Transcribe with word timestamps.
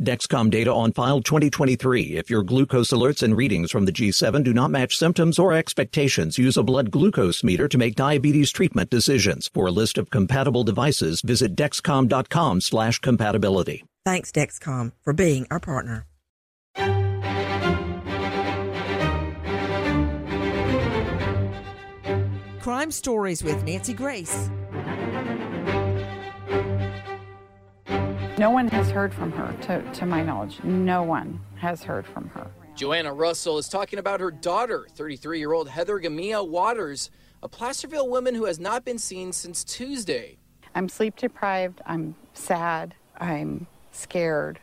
Dexcom 0.00 0.48
data 0.48 0.72
on 0.72 0.92
file 0.92 1.20
2023. 1.20 2.16
If 2.16 2.30
your 2.30 2.44
glucose 2.44 2.90
alerts 2.90 3.22
and 3.22 3.36
readings 3.36 3.72
from 3.72 3.84
the 3.84 3.90
G7 3.90 4.44
do 4.44 4.54
not 4.54 4.70
match 4.70 4.96
symptoms 4.96 5.40
or 5.40 5.52
expectations, 5.52 6.38
use 6.38 6.56
a 6.56 6.62
blood 6.62 6.92
glucose 6.92 7.42
meter 7.42 7.66
to 7.66 7.78
make 7.78 7.96
diabetes 7.96 8.52
treatment 8.52 8.90
decisions. 8.90 9.50
For 9.52 9.66
a 9.66 9.72
list 9.72 9.98
of 9.98 10.10
compatible 10.10 10.62
devices, 10.62 11.20
visit 11.20 11.56
dexcom.com 11.56 12.60
slash 12.60 13.00
compatibility. 13.00 13.84
Thanks, 14.04 14.30
Dexcom, 14.30 14.92
for 15.02 15.12
being 15.12 15.48
our 15.50 15.58
partner. 15.58 16.06
Crime 22.60 22.90
Stories 22.92 23.42
with 23.42 23.64
Nancy 23.64 23.94
Grace. 23.94 24.50
No 28.38 28.50
one 28.50 28.68
has 28.68 28.88
heard 28.88 29.12
from 29.12 29.32
her, 29.32 29.52
to, 29.62 29.92
to 29.94 30.06
my 30.06 30.22
knowledge. 30.22 30.62
No 30.62 31.02
one 31.02 31.40
has 31.56 31.82
heard 31.82 32.06
from 32.06 32.28
her. 32.28 32.48
Joanna 32.76 33.12
Russell 33.12 33.58
is 33.58 33.68
talking 33.68 33.98
about 33.98 34.20
her 34.20 34.30
daughter, 34.30 34.86
33 34.94 35.40
year 35.40 35.52
old 35.52 35.68
Heather 35.68 35.98
Gumina 35.98 36.46
Waters, 36.46 37.10
a 37.42 37.48
Placerville 37.48 38.08
woman 38.08 38.36
who 38.36 38.44
has 38.44 38.60
not 38.60 38.84
been 38.84 38.98
seen 38.98 39.32
since 39.32 39.64
Tuesday. 39.64 40.38
I'm 40.72 40.88
sleep 40.88 41.16
deprived. 41.16 41.80
I'm 41.84 42.14
sad. 42.32 42.94
I'm 43.16 43.66
scared. 43.90 44.60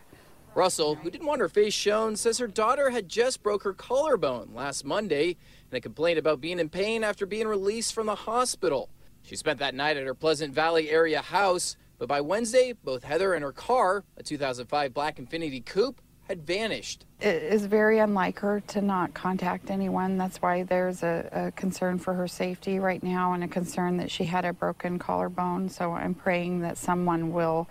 Russell, 0.53 0.95
who 0.95 1.11
didn't 1.11 1.27
want 1.27 1.41
her 1.41 1.49
face 1.49 1.73
shown, 1.73 2.15
says 2.15 2.37
her 2.37 2.47
daughter 2.47 2.91
had 2.91 3.09
just 3.09 3.43
broke 3.43 3.63
her 3.63 3.73
collarbone 3.73 4.51
last 4.53 4.85
Monday 4.85 5.35
and 5.69 5.83
complained 5.83 6.17
about 6.17 6.39
being 6.39 6.59
in 6.59 6.69
pain 6.69 7.03
after 7.03 7.25
being 7.25 7.45
released 7.45 7.93
from 7.93 8.05
the 8.05 8.15
hospital. 8.15 8.89
She 9.23 9.35
spent 9.35 9.59
that 9.59 9.75
night 9.75 9.97
at 9.97 10.05
her 10.05 10.13
Pleasant 10.13 10.53
Valley 10.53 10.89
area 10.89 11.21
house, 11.21 11.75
but 11.97 12.07
by 12.07 12.21
Wednesday, 12.21 12.73
both 12.83 13.03
Heather 13.03 13.33
and 13.33 13.43
her 13.43 13.51
car, 13.51 14.03
a 14.17 14.23
2005 14.23 14.93
Black 14.93 15.17
Infiniti 15.17 15.65
Coupe, 15.65 16.01
had 16.27 16.45
vanished. 16.45 17.05
It 17.21 17.43
is 17.43 17.65
very 17.65 17.99
unlike 17.99 18.39
her 18.39 18.59
to 18.67 18.81
not 18.81 19.13
contact 19.13 19.69
anyone. 19.69 20.17
That's 20.17 20.41
why 20.41 20.63
there's 20.63 21.03
a, 21.03 21.29
a, 21.31 21.51
concern 21.51 21.99
for 21.99 22.13
her 22.15 22.27
safety 22.27 22.79
right 22.79 23.01
now 23.03 23.33
and 23.33 23.43
a 23.43 23.47
concern 23.47 23.97
that 23.97 24.09
she 24.09 24.23
had 24.25 24.43
a 24.43 24.51
broken 24.51 24.97
collarbone. 24.97 25.69
So 25.69 25.93
I'm 25.93 26.15
praying 26.15 26.61
that 26.61 26.77
someone 26.77 27.31
will 27.31 27.69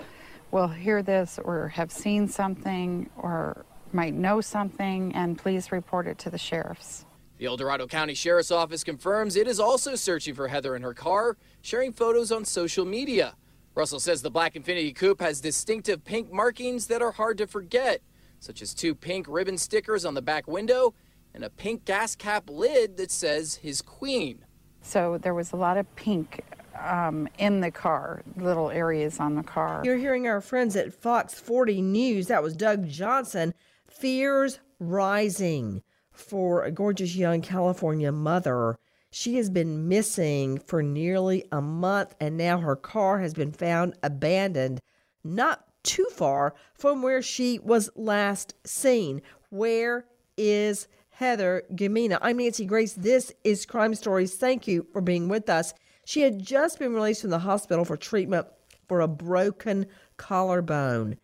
will 0.52 0.68
hear 0.68 1.02
this 1.02 1.40
or 1.44 1.66
have 1.68 1.90
seen 1.90 2.28
something 2.28 3.10
or 3.16 3.64
might 3.92 4.14
know 4.14 4.40
something 4.40 5.12
and 5.12 5.36
please 5.36 5.72
report 5.72 6.06
it 6.06 6.16
to 6.18 6.30
the 6.30 6.38
sheriffs. 6.38 7.04
The 7.38 7.46
El 7.46 7.56
Dorado 7.56 7.88
County 7.88 8.14
Sheriff's 8.14 8.52
Office 8.52 8.84
confirms 8.84 9.34
it 9.34 9.48
is 9.48 9.58
also 9.58 9.96
searching 9.96 10.34
for 10.34 10.46
Heather 10.46 10.76
and 10.76 10.84
her 10.84 10.94
car, 10.94 11.36
sharing 11.60 11.92
photos 11.92 12.30
on 12.30 12.44
social 12.44 12.84
media. 12.84 13.34
Russell 13.74 13.98
says 13.98 14.22
the 14.22 14.30
Black 14.30 14.54
Infiniti 14.54 14.94
Coupe 14.94 15.20
has 15.20 15.40
distinctive 15.40 16.04
pink 16.04 16.32
markings 16.32 16.86
that 16.86 17.02
are 17.02 17.10
hard 17.10 17.38
to 17.38 17.46
forget, 17.46 18.00
such 18.38 18.62
as 18.62 18.72
two 18.72 18.94
pink 18.94 19.26
ribbon 19.28 19.58
stickers 19.58 20.04
on 20.04 20.14
the 20.14 20.22
back 20.22 20.46
window 20.46 20.94
and 21.34 21.42
a 21.42 21.50
pink 21.50 21.84
gas 21.84 22.14
cap 22.14 22.48
lid 22.48 22.96
that 22.96 23.10
says 23.10 23.56
his 23.56 23.82
queen. 23.82 24.44
So 24.80 25.18
there 25.18 25.34
was 25.34 25.52
a 25.52 25.56
lot 25.56 25.76
of 25.76 25.92
pink 25.96 26.42
um, 26.80 27.28
in 27.38 27.60
the 27.60 27.70
car, 27.72 28.22
little 28.36 28.70
areas 28.70 29.18
on 29.18 29.34
the 29.34 29.42
car. 29.42 29.82
You're 29.84 29.96
hearing 29.96 30.28
our 30.28 30.40
friends 30.40 30.76
at 30.76 30.94
Fox 30.94 31.34
40 31.34 31.82
News. 31.82 32.28
That 32.28 32.42
was 32.42 32.54
Doug 32.54 32.88
Johnson. 32.88 33.54
Fears 33.88 34.60
rising 34.78 35.82
for 36.12 36.62
a 36.62 36.70
gorgeous 36.70 37.16
young 37.16 37.40
California 37.40 38.12
mother 38.12 38.78
she 39.14 39.36
has 39.36 39.48
been 39.48 39.86
missing 39.86 40.58
for 40.58 40.82
nearly 40.82 41.44
a 41.52 41.60
month, 41.60 42.16
and 42.19 42.36
now 42.36 42.58
her 42.58 42.75
car 42.75 43.20
has 43.20 43.32
been 43.32 43.52
found 43.52 43.94
abandoned 44.02 44.80
not 45.22 45.64
too 45.84 46.06
far 46.10 46.52
from 46.75 47.00
where 47.00 47.22
she 47.22 47.60
was 47.60 47.88
last 47.94 48.54
seen. 48.66 49.22
Where 49.50 50.04
is 50.36 50.88
Heather 51.10 51.62
Gumina? 51.72 52.19
I'm 52.22 52.38
Nancy 52.38 52.64
Grace. 52.64 52.94
This 52.94 53.32
is 53.44 53.64
Crime 53.64 53.94
Stories. 53.94 54.34
Thank 54.34 54.66
you 54.66 54.84
for 54.92 55.00
being 55.00 55.28
with 55.28 55.48
us. 55.48 55.75
She 56.04 56.22
had 56.22 56.44
just 56.44 56.81
been 56.81 56.92
released 56.92 57.20
from 57.20 57.31
the 57.31 57.38
hospital 57.38 57.84
for 57.84 57.96
treatment 57.96 58.48
for 58.88 59.00
a 59.00 59.06
broken 59.06 59.86
collarbone. 60.16 61.19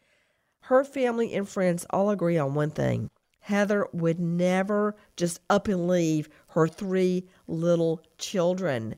Her 0.60 0.84
family 0.84 1.34
and 1.34 1.48
friends 1.48 1.86
all 1.90 2.10
agree 2.10 2.38
on 2.38 2.54
one 2.54 2.70
thing 2.70 3.10
Heather 3.40 3.88
would 3.92 4.20
never 4.20 4.94
just 5.16 5.40
up 5.50 5.66
and 5.66 5.88
leave 5.88 6.28
her 6.50 6.68
three 6.68 7.28
little 7.46 8.02
children. 8.18 8.96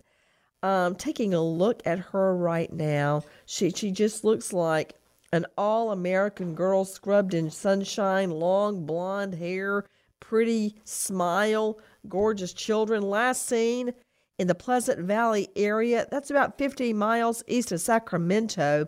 Um, 0.62 0.94
taking 0.94 1.34
a 1.34 1.42
look 1.42 1.82
at 1.84 1.98
her 1.98 2.36
right 2.36 2.72
now, 2.72 3.24
she, 3.46 3.70
she 3.70 3.90
just 3.90 4.24
looks 4.24 4.52
like 4.52 4.94
an 5.32 5.46
all 5.56 5.91
American 5.91 6.54
girl 6.54 6.84
scrubbed 6.84 7.34
in 7.34 7.50
sunshine, 7.50 8.30
long 8.30 8.86
blonde 8.86 9.34
hair, 9.34 9.86
pretty 10.20 10.76
smile, 10.84 11.78
gorgeous 12.08 12.52
children. 12.52 13.02
Last 13.02 13.46
seen 13.46 13.92
in 14.38 14.46
the 14.46 14.54
Pleasant 14.54 15.00
Valley 15.00 15.48
area, 15.56 16.06
that's 16.10 16.30
about 16.30 16.58
50 16.58 16.92
miles 16.92 17.42
east 17.46 17.72
of 17.72 17.80
Sacramento. 17.80 18.86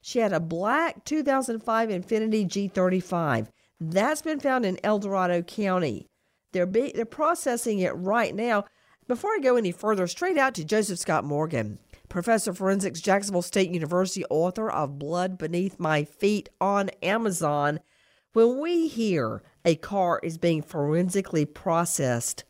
She 0.00 0.20
had 0.20 0.32
a 0.32 0.40
black 0.40 1.04
2005 1.04 1.88
Infiniti 1.88 2.46
G35. 2.46 3.48
That's 3.80 4.22
been 4.22 4.40
found 4.40 4.64
in 4.64 4.78
El 4.84 4.98
Dorado 4.98 5.42
County. 5.42 6.06
They're 6.54 6.66
be, 6.66 6.92
they're 6.94 7.04
processing 7.04 7.80
it 7.80 7.90
right 7.90 8.32
now. 8.32 8.64
Before 9.08 9.32
I 9.32 9.40
go 9.40 9.56
any 9.56 9.72
further, 9.72 10.06
straight 10.06 10.38
out 10.38 10.54
to 10.54 10.64
Joseph 10.64 11.00
Scott 11.00 11.24
Morgan, 11.24 11.80
professor 12.08 12.52
of 12.52 12.58
forensics, 12.58 13.00
Jacksonville 13.00 13.42
State 13.42 13.70
University, 13.70 14.24
author 14.26 14.70
of 14.70 14.96
Blood 14.96 15.36
Beneath 15.36 15.80
My 15.80 16.04
Feet 16.04 16.48
on 16.60 16.90
Amazon. 17.02 17.80
When 18.34 18.60
we 18.60 18.86
hear 18.86 19.42
a 19.64 19.74
car 19.74 20.20
is 20.22 20.38
being 20.38 20.62
forensically 20.62 21.44
processed, 21.44 22.44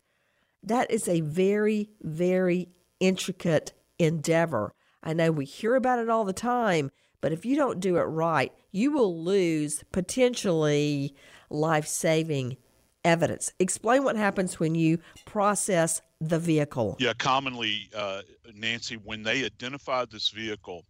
that 0.61 0.91
is 0.91 1.07
a 1.07 1.21
very, 1.21 1.89
very 1.99 2.69
intricate 2.99 3.73
endeavor. 3.97 4.75
I 5.01 5.13
know 5.13 5.31
we 5.31 5.45
hear 5.45 5.73
about 5.73 5.97
it 5.97 6.09
all 6.09 6.25
the 6.25 6.31
time, 6.31 6.91
but 7.21 7.31
if 7.31 7.43
you 7.43 7.55
don't 7.55 7.79
do 7.79 7.97
it 7.97 8.01
right, 8.01 8.53
you 8.71 8.91
will 8.91 9.23
lose 9.23 9.83
potentially 9.91 11.15
life 11.49 11.87
saving 11.87 12.57
evidence. 13.05 13.53
Explain 13.59 14.03
what 14.03 14.17
happens 14.17 14.59
when 14.59 14.75
you 14.75 14.99
process 15.25 16.01
the 16.19 16.39
vehicle. 16.39 16.97
Yeah, 16.99 17.13
commonly, 17.13 17.89
uh, 17.95 18.21
Nancy, 18.53 18.95
when 18.95 19.23
they 19.23 19.45
identified 19.45 20.11
this 20.11 20.29
vehicle, 20.29 20.83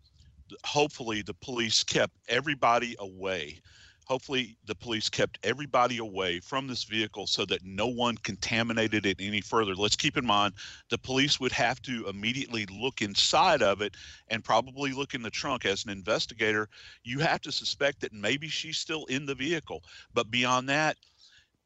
hopefully 0.63 1.21
the 1.21 1.33
police 1.33 1.83
kept 1.83 2.13
everybody 2.29 2.95
away 2.99 3.61
hopefully 4.05 4.55
the 4.65 4.75
police 4.75 5.09
kept 5.09 5.39
everybody 5.43 5.97
away 5.97 6.39
from 6.39 6.67
this 6.67 6.83
vehicle 6.83 7.27
so 7.27 7.43
that 7.45 7.63
no 7.65 7.87
one 7.87 8.15
contaminated 8.17 9.05
it 9.05 9.17
any 9.19 9.41
further 9.41 9.75
let's 9.75 9.95
keep 9.95 10.17
in 10.17 10.25
mind 10.25 10.53
the 10.89 10.97
police 10.97 11.39
would 11.39 11.51
have 11.51 11.81
to 11.81 12.07
immediately 12.07 12.65
look 12.67 13.01
inside 13.01 13.61
of 13.61 13.81
it 13.81 13.95
and 14.29 14.43
probably 14.43 14.91
look 14.91 15.13
in 15.13 15.21
the 15.21 15.29
trunk 15.29 15.65
as 15.65 15.83
an 15.83 15.91
investigator 15.91 16.69
you 17.03 17.19
have 17.19 17.41
to 17.41 17.51
suspect 17.51 17.99
that 17.99 18.13
maybe 18.13 18.47
she's 18.47 18.77
still 18.77 19.05
in 19.05 19.25
the 19.25 19.35
vehicle 19.35 19.83
but 20.13 20.29
beyond 20.31 20.69
that 20.69 20.97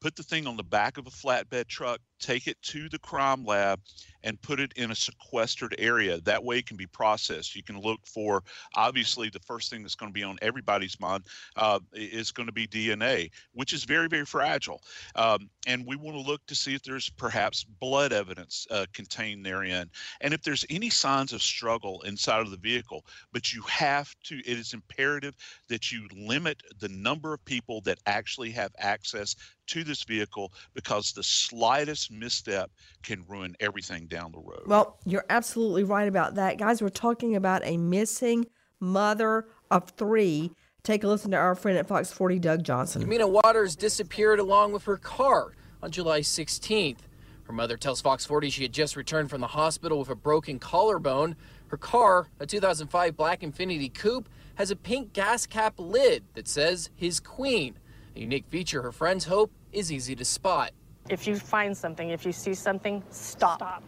put 0.00 0.16
the 0.16 0.22
thing 0.22 0.46
on 0.46 0.56
the 0.56 0.62
back 0.64 0.98
of 0.98 1.06
a 1.06 1.10
flatbed 1.10 1.66
truck 1.68 2.00
take 2.18 2.46
it 2.46 2.60
to 2.62 2.88
the 2.88 2.98
crime 2.98 3.44
lab 3.44 3.80
and 4.24 4.40
put 4.42 4.60
it 4.60 4.72
in 4.76 4.90
a 4.90 4.94
sequestered 4.94 5.74
area. 5.78 6.20
That 6.20 6.42
way 6.42 6.58
it 6.58 6.66
can 6.66 6.76
be 6.76 6.86
processed. 6.86 7.54
You 7.56 7.62
can 7.62 7.80
look 7.80 8.00
for, 8.06 8.42
obviously, 8.74 9.28
the 9.28 9.40
first 9.40 9.70
thing 9.70 9.82
that's 9.82 9.94
going 9.94 10.10
to 10.10 10.14
be 10.14 10.22
on 10.22 10.38
everybody's 10.42 10.98
mind 11.00 11.24
uh, 11.56 11.80
is 11.92 12.30
going 12.30 12.46
to 12.46 12.52
be 12.52 12.66
DNA, 12.66 13.30
which 13.52 13.72
is 13.72 13.84
very, 13.84 14.08
very 14.08 14.24
fragile. 14.24 14.82
Um, 15.14 15.48
and 15.66 15.86
we 15.86 15.96
want 15.96 16.16
to 16.16 16.22
look 16.22 16.44
to 16.46 16.54
see 16.54 16.74
if 16.74 16.82
there's 16.82 17.10
perhaps 17.10 17.64
blood 17.64 18.12
evidence 18.12 18.66
uh, 18.70 18.86
contained 18.92 19.44
therein. 19.44 19.90
And 20.20 20.34
if 20.34 20.42
there's 20.42 20.64
any 20.70 20.90
signs 20.90 21.32
of 21.32 21.42
struggle 21.42 22.02
inside 22.02 22.40
of 22.40 22.50
the 22.50 22.56
vehicle, 22.56 23.04
but 23.32 23.52
you 23.52 23.62
have 23.62 24.14
to, 24.24 24.38
it 24.38 24.58
is 24.58 24.74
imperative 24.74 25.34
that 25.68 25.92
you 25.92 26.08
limit 26.14 26.62
the 26.80 26.88
number 26.88 27.34
of 27.34 27.44
people 27.44 27.80
that 27.82 27.98
actually 28.06 28.50
have 28.50 28.72
access 28.78 29.36
to 29.70 29.84
this 29.84 30.02
vehicle 30.02 30.52
because 30.74 31.12
the 31.12 31.22
slightest 31.22 32.10
misstep 32.10 32.70
can 33.02 33.24
ruin 33.28 33.54
everything 33.60 34.06
down 34.10 34.32
the 34.32 34.40
road. 34.40 34.64
Well, 34.66 34.98
you're 35.06 35.24
absolutely 35.30 35.84
right 35.84 36.08
about 36.08 36.34
that. 36.34 36.58
Guys, 36.58 36.82
we're 36.82 36.90
talking 36.90 37.36
about 37.36 37.62
a 37.64 37.78
missing 37.78 38.46
mother 38.80 39.46
of 39.70 39.90
three. 39.90 40.52
Take 40.82 41.04
a 41.04 41.08
listen 41.08 41.30
to 41.30 41.36
our 41.36 41.54
friend 41.54 41.78
at 41.78 41.86
Fox 41.86 42.12
40, 42.12 42.38
Doug 42.38 42.62
Johnson. 42.62 43.04
Gumina 43.04 43.30
Waters 43.30 43.76
disappeared 43.76 44.38
along 44.38 44.72
with 44.72 44.84
her 44.84 44.96
car 44.96 45.52
on 45.82 45.90
July 45.90 46.20
16th. 46.20 46.98
Her 47.44 47.52
mother 47.52 47.76
tells 47.76 48.00
Fox 48.00 48.24
40 48.26 48.50
she 48.50 48.62
had 48.62 48.72
just 48.72 48.96
returned 48.96 49.30
from 49.30 49.40
the 49.40 49.48
hospital 49.48 49.98
with 49.98 50.08
a 50.08 50.14
broken 50.14 50.58
collarbone. 50.58 51.36
Her 51.68 51.76
car, 51.76 52.28
a 52.38 52.46
2005 52.46 53.16
black 53.16 53.40
Infiniti 53.40 53.92
Coupe, 53.92 54.28
has 54.54 54.70
a 54.70 54.76
pink 54.76 55.12
gas 55.12 55.46
cap 55.46 55.74
lid 55.78 56.22
that 56.34 56.46
says 56.46 56.90
his 56.94 57.20
queen, 57.20 57.78
a 58.14 58.20
unique 58.20 58.46
feature 58.48 58.82
her 58.82 58.92
friends 58.92 59.24
hope 59.24 59.50
is 59.72 59.90
easy 59.90 60.14
to 60.16 60.24
spot. 60.24 60.72
If 61.08 61.26
you 61.26 61.36
find 61.36 61.76
something, 61.76 62.10
if 62.10 62.24
you 62.24 62.32
see 62.32 62.54
something, 62.54 63.02
stop. 63.10 63.58
Stop. 63.58 63.82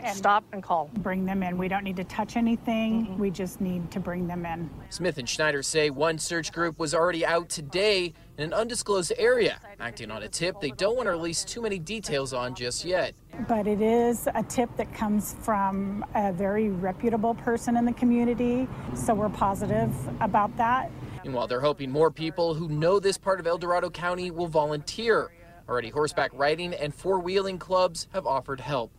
And 0.00 0.16
Stop 0.16 0.44
and 0.52 0.62
call. 0.62 0.90
bring 0.98 1.24
them 1.24 1.42
in. 1.42 1.58
We 1.58 1.68
don't 1.68 1.84
need 1.84 1.96
to 1.96 2.04
touch 2.04 2.36
anything. 2.36 3.06
Mm-hmm. 3.06 3.18
We 3.18 3.30
just 3.30 3.60
need 3.60 3.90
to 3.90 4.00
bring 4.00 4.26
them 4.26 4.46
in. 4.46 4.70
Smith 4.90 5.18
and 5.18 5.28
Schneider 5.28 5.62
say 5.62 5.90
one 5.90 6.18
search 6.18 6.52
group 6.52 6.78
was 6.78 6.94
already 6.94 7.24
out 7.24 7.48
today 7.48 8.12
in 8.38 8.44
an 8.44 8.52
undisclosed 8.52 9.12
area, 9.18 9.58
acting 9.80 10.10
on 10.10 10.22
a 10.22 10.28
tip 10.28 10.60
they 10.60 10.70
don't 10.70 10.96
want 10.96 11.06
to 11.06 11.10
release 11.10 11.44
too 11.44 11.62
many 11.62 11.78
details 11.78 12.32
on 12.32 12.54
just 12.54 12.84
yet. 12.84 13.14
But 13.48 13.66
it 13.66 13.80
is 13.80 14.28
a 14.34 14.42
tip 14.42 14.74
that 14.76 14.92
comes 14.94 15.34
from 15.40 16.04
a 16.14 16.32
very 16.32 16.68
reputable 16.68 17.34
person 17.34 17.76
in 17.76 17.84
the 17.84 17.92
community, 17.92 18.68
so 18.94 19.14
we're 19.14 19.28
positive 19.28 19.92
about 20.20 20.56
that. 20.56 20.90
Meanwhile, 21.24 21.48
they're 21.48 21.60
hoping 21.60 21.90
more 21.90 22.10
people 22.10 22.54
who 22.54 22.68
know 22.68 23.00
this 23.00 23.18
part 23.18 23.40
of 23.40 23.46
El 23.46 23.58
Dorado 23.58 23.90
County 23.90 24.30
will 24.30 24.46
volunteer. 24.46 25.30
Already, 25.68 25.88
horseback 25.88 26.30
riding 26.34 26.72
and 26.74 26.94
four 26.94 27.18
wheeling 27.18 27.58
clubs 27.58 28.06
have 28.12 28.26
offered 28.26 28.60
help. 28.60 28.92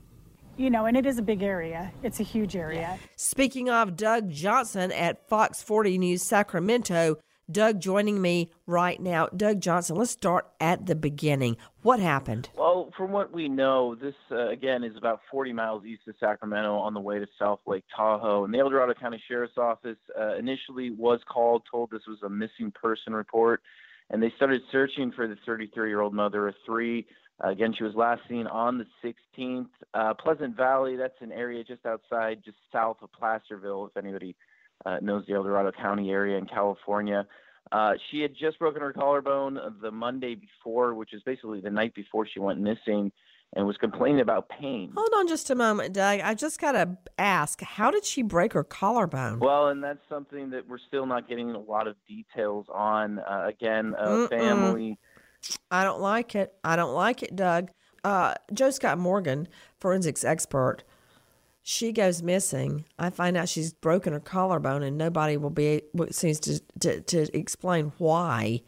You 0.57 0.71
know, 0.71 0.85
and 0.85 0.97
it 0.97 1.05
is 1.05 1.19
a 1.19 1.21
big 1.21 1.43
area. 1.43 1.91
It's 2.01 2.19
a 2.19 2.23
huge 2.23 2.55
area. 2.55 2.97
Speaking 3.15 3.69
of 3.69 3.95
Doug 3.95 4.31
Johnson 4.31 4.91
at 4.91 5.29
Fox 5.29 5.61
40 5.61 5.99
News 5.99 6.23
Sacramento, 6.23 7.17
Doug 7.49 7.79
joining 7.79 8.19
me 8.19 8.49
right 8.65 8.99
now. 8.99 9.27
Doug 9.27 9.61
Johnson, 9.61 9.97
let's 9.97 10.09
start 10.09 10.47
at 10.59 10.87
the 10.87 10.95
beginning. 10.95 11.57
What 11.83 11.99
happened? 11.99 12.49
Well, 12.57 12.91
from 12.97 13.11
what 13.11 13.31
we 13.31 13.47
know, 13.47 13.93
this 13.93 14.15
uh, 14.31 14.49
again 14.49 14.83
is 14.83 14.97
about 14.97 15.21
40 15.29 15.53
miles 15.53 15.85
east 15.85 16.01
of 16.07 16.15
Sacramento 16.19 16.75
on 16.75 16.95
the 16.95 16.99
way 16.99 17.19
to 17.19 17.27
South 17.37 17.59
Lake 17.67 17.85
Tahoe. 17.95 18.43
And 18.43 18.51
the 18.51 18.57
El 18.57 18.71
Dorado 18.71 18.95
County 18.95 19.21
Sheriff's 19.27 19.59
Office 19.59 19.97
uh, 20.19 20.37
initially 20.37 20.89
was 20.89 21.19
called, 21.31 21.61
told 21.69 21.91
this 21.91 22.07
was 22.07 22.17
a 22.23 22.29
missing 22.29 22.71
person 22.71 23.13
report, 23.13 23.61
and 24.09 24.23
they 24.23 24.33
started 24.35 24.63
searching 24.71 25.11
for 25.11 25.27
the 25.27 25.37
33 25.45 25.87
year 25.87 26.01
old 26.01 26.15
mother 26.15 26.47
of 26.47 26.55
three. 26.65 27.05
Uh, 27.43 27.49
again, 27.49 27.73
she 27.77 27.83
was 27.83 27.93
last 27.95 28.21
seen 28.27 28.47
on 28.47 28.77
the 28.77 28.85
16th. 29.37 29.67
Uh, 29.93 30.13
Pleasant 30.13 30.55
Valley, 30.55 30.95
that's 30.95 31.21
an 31.21 31.31
area 31.31 31.63
just 31.63 31.85
outside, 31.85 32.41
just 32.43 32.57
south 32.71 32.97
of 33.01 33.11
Placerville, 33.11 33.87
if 33.87 33.97
anybody 33.97 34.35
uh, 34.85 34.97
knows 35.01 35.23
the 35.27 35.33
El 35.33 35.43
Dorado 35.43 35.71
County 35.71 36.09
area 36.09 36.37
in 36.37 36.45
California. 36.45 37.27
Uh, 37.71 37.93
she 38.09 38.21
had 38.21 38.31
just 38.39 38.57
broken 38.59 38.81
her 38.81 38.93
collarbone 38.93 39.59
the 39.81 39.91
Monday 39.91 40.35
before, 40.35 40.93
which 40.93 41.13
is 41.13 41.21
basically 41.23 41.59
the 41.59 41.69
night 41.69 41.93
before 41.93 42.25
she 42.25 42.39
went 42.39 42.59
missing, 42.59 43.11
and 43.55 43.65
was 43.65 43.77
complaining 43.77 44.19
about 44.21 44.49
pain. 44.49 44.91
Hold 44.95 45.09
on 45.15 45.27
just 45.27 45.49
a 45.49 45.55
moment, 45.55 45.93
Doug. 45.93 46.19
I 46.21 46.33
just 46.33 46.59
got 46.59 46.73
to 46.73 46.97
ask 47.17 47.61
how 47.61 47.91
did 47.91 48.03
she 48.03 48.21
break 48.21 48.53
her 48.53 48.63
collarbone? 48.63 49.39
Well, 49.39 49.67
and 49.67 49.83
that's 49.83 50.01
something 50.09 50.49
that 50.49 50.67
we're 50.67 50.79
still 50.87 51.05
not 51.05 51.29
getting 51.29 51.51
a 51.51 51.59
lot 51.59 51.87
of 51.87 51.95
details 52.07 52.65
on. 52.73 53.19
Uh, 53.19 53.45
again, 53.47 53.95
a 53.97 54.07
Mm-mm. 54.07 54.29
family. 54.29 54.99
I 55.71 55.83
don't 55.83 56.01
like 56.01 56.35
it. 56.35 56.53
I 56.63 56.75
don't 56.75 56.93
like 56.93 57.23
it, 57.23 57.35
Doug. 57.35 57.69
Uh, 58.03 58.33
Joe 58.53 58.71
Scott 58.71 58.97
Morgan, 58.97 59.47
forensics 59.79 60.23
expert, 60.23 60.83
she 61.69 61.91
goes 61.91 62.23
missing. 62.23 62.85
I 62.97 63.09
find 63.09 63.35
out 63.35 63.49
she's 63.49 63.73
broken 63.73 64.13
her 64.13 64.21
collarbone, 64.21 64.83
and 64.83 64.97
nobody 64.97 65.35
will 65.35 65.49
be 65.49 65.81
seems 66.11 66.39
to, 66.41 66.61
to 66.79 67.01
to 67.01 67.37
explain 67.37 67.91
why. 67.97 68.61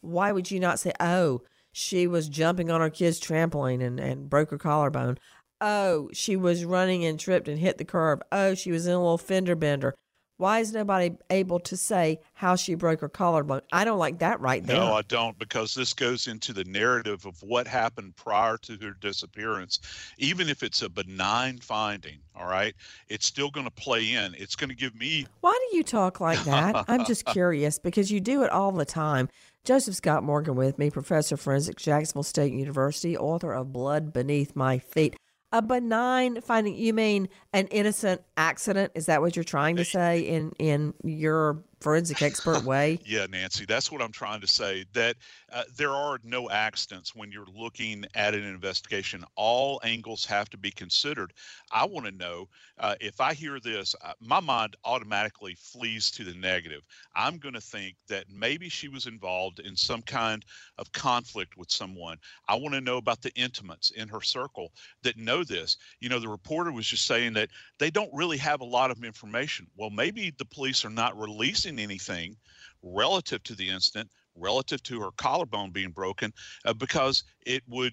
Why 0.00 0.30
would 0.30 0.52
you 0.52 0.60
not 0.60 0.78
say, 0.78 0.92
"Oh, 1.00 1.42
she 1.72 2.06
was 2.06 2.28
jumping 2.28 2.70
on 2.70 2.80
her 2.80 2.88
kid's 2.88 3.20
trampoline 3.20 3.82
and 3.82 3.98
and 3.98 4.30
broke 4.30 4.50
her 4.50 4.58
collarbone"? 4.58 5.18
Oh, 5.60 6.08
she 6.12 6.36
was 6.36 6.64
running 6.64 7.04
and 7.04 7.18
tripped 7.18 7.48
and 7.48 7.58
hit 7.58 7.78
the 7.78 7.84
curb. 7.84 8.22
Oh, 8.30 8.54
she 8.54 8.70
was 8.70 8.86
in 8.86 8.92
a 8.92 8.98
little 9.00 9.18
fender 9.18 9.56
bender. 9.56 9.96
Why 10.38 10.58
is 10.58 10.72
nobody 10.72 11.16
able 11.30 11.60
to 11.60 11.76
say 11.78 12.20
how 12.34 12.56
she 12.56 12.74
broke 12.74 13.00
her 13.00 13.08
collarbone? 13.08 13.62
I 13.72 13.84
don't 13.84 13.98
like 13.98 14.18
that 14.18 14.38
right 14.40 14.64
there. 14.64 14.76
No, 14.76 14.92
I 14.92 15.00
don't, 15.02 15.38
because 15.38 15.74
this 15.74 15.94
goes 15.94 16.26
into 16.26 16.52
the 16.52 16.64
narrative 16.64 17.24
of 17.24 17.42
what 17.42 17.66
happened 17.66 18.16
prior 18.16 18.58
to 18.58 18.76
her 18.82 18.90
disappearance. 19.00 19.80
Even 20.18 20.50
if 20.50 20.62
it's 20.62 20.82
a 20.82 20.90
benign 20.90 21.58
finding, 21.58 22.18
all 22.38 22.46
right, 22.46 22.74
it's 23.08 23.24
still 23.24 23.50
going 23.50 23.64
to 23.64 23.70
play 23.70 24.12
in. 24.12 24.34
It's 24.34 24.56
going 24.56 24.68
to 24.68 24.76
give 24.76 24.94
me. 24.94 25.26
Why 25.40 25.58
do 25.70 25.76
you 25.76 25.82
talk 25.82 26.20
like 26.20 26.42
that? 26.44 26.84
I'm 26.86 27.06
just 27.06 27.24
curious 27.32 27.78
because 27.78 28.12
you 28.12 28.20
do 28.20 28.42
it 28.42 28.50
all 28.50 28.72
the 28.72 28.84
time. 28.84 29.30
Joseph 29.64 29.96
Scott 29.96 30.22
Morgan 30.22 30.54
with 30.54 30.78
me, 30.78 30.90
professor 30.90 31.34
of 31.34 31.40
forensics, 31.40 31.82
Jacksonville 31.82 32.22
State 32.22 32.52
University, 32.52 33.16
author 33.16 33.52
of 33.52 33.72
Blood 33.72 34.12
Beneath 34.12 34.54
My 34.54 34.78
Feet. 34.78 35.16
A 35.52 35.62
benign 35.62 36.40
finding, 36.40 36.74
you 36.76 36.92
mean 36.92 37.28
an 37.52 37.68
innocent 37.68 38.22
accident? 38.36 38.92
Is 38.94 39.06
that 39.06 39.20
what 39.20 39.36
you're 39.36 39.44
trying 39.44 39.76
to 39.76 39.84
say 39.84 40.20
in, 40.20 40.52
in 40.58 40.94
your 41.04 41.62
forensic 41.80 42.22
expert 42.22 42.62
way? 42.64 42.98
Yeah, 43.04 43.26
Nancy, 43.26 43.64
that's 43.64 43.90
what 43.90 44.02
I'm 44.02 44.12
trying 44.12 44.40
to 44.40 44.46
say. 44.46 44.84
That 44.92 45.16
uh, 45.52 45.64
there 45.76 45.92
are 45.92 46.18
no 46.24 46.50
accidents 46.50 47.14
when 47.14 47.30
you're 47.30 47.46
looking 47.54 48.04
at 48.14 48.34
an 48.34 48.44
investigation. 48.44 49.24
All 49.36 49.80
angles 49.84 50.24
have 50.26 50.48
to 50.50 50.58
be 50.58 50.70
considered. 50.70 51.32
I 51.72 51.84
want 51.86 52.06
to 52.06 52.12
know 52.12 52.48
uh, 52.78 52.94
if 53.00 53.20
I 53.20 53.34
hear 53.34 53.58
this, 53.60 53.94
uh, 54.04 54.12
my 54.20 54.40
mind 54.40 54.76
automatically 54.84 55.56
flees 55.58 56.10
to 56.12 56.24
the 56.24 56.34
negative. 56.34 56.82
I'm 57.14 57.38
going 57.38 57.54
to 57.54 57.60
think 57.60 57.96
that 58.08 58.26
maybe 58.30 58.68
she 58.68 58.88
was 58.88 59.06
involved 59.06 59.60
in 59.60 59.76
some 59.76 60.02
kind 60.02 60.44
of 60.78 60.92
conflict 60.92 61.56
with 61.56 61.70
someone. 61.70 62.18
I 62.48 62.56
want 62.56 62.74
to 62.74 62.80
know 62.80 62.98
about 62.98 63.22
the 63.22 63.32
intimates 63.34 63.90
in 63.90 64.08
her 64.08 64.20
circle 64.20 64.72
that 65.02 65.16
know 65.16 65.44
this. 65.44 65.76
You 66.00 66.08
know, 66.08 66.18
the 66.18 66.28
reporter 66.28 66.72
was 66.72 66.86
just 66.86 67.06
saying 67.06 67.32
that 67.34 67.48
they 67.78 67.90
don't 67.90 68.12
really 68.12 68.38
have 68.38 68.60
a 68.60 68.64
lot 68.64 68.90
of 68.90 69.04
information. 69.04 69.66
Well, 69.76 69.90
maybe 69.90 70.32
the 70.36 70.44
police 70.44 70.84
are 70.84 70.90
not 70.90 71.18
releasing 71.18 71.65
anything 71.66 72.36
relative 72.82 73.42
to 73.44 73.54
the 73.54 73.68
incident, 73.68 74.08
relative 74.34 74.82
to 74.84 75.00
her 75.00 75.10
collarbone 75.16 75.70
being 75.70 75.90
broken, 75.90 76.32
uh, 76.64 76.72
because 76.72 77.24
it 77.44 77.62
would, 77.68 77.92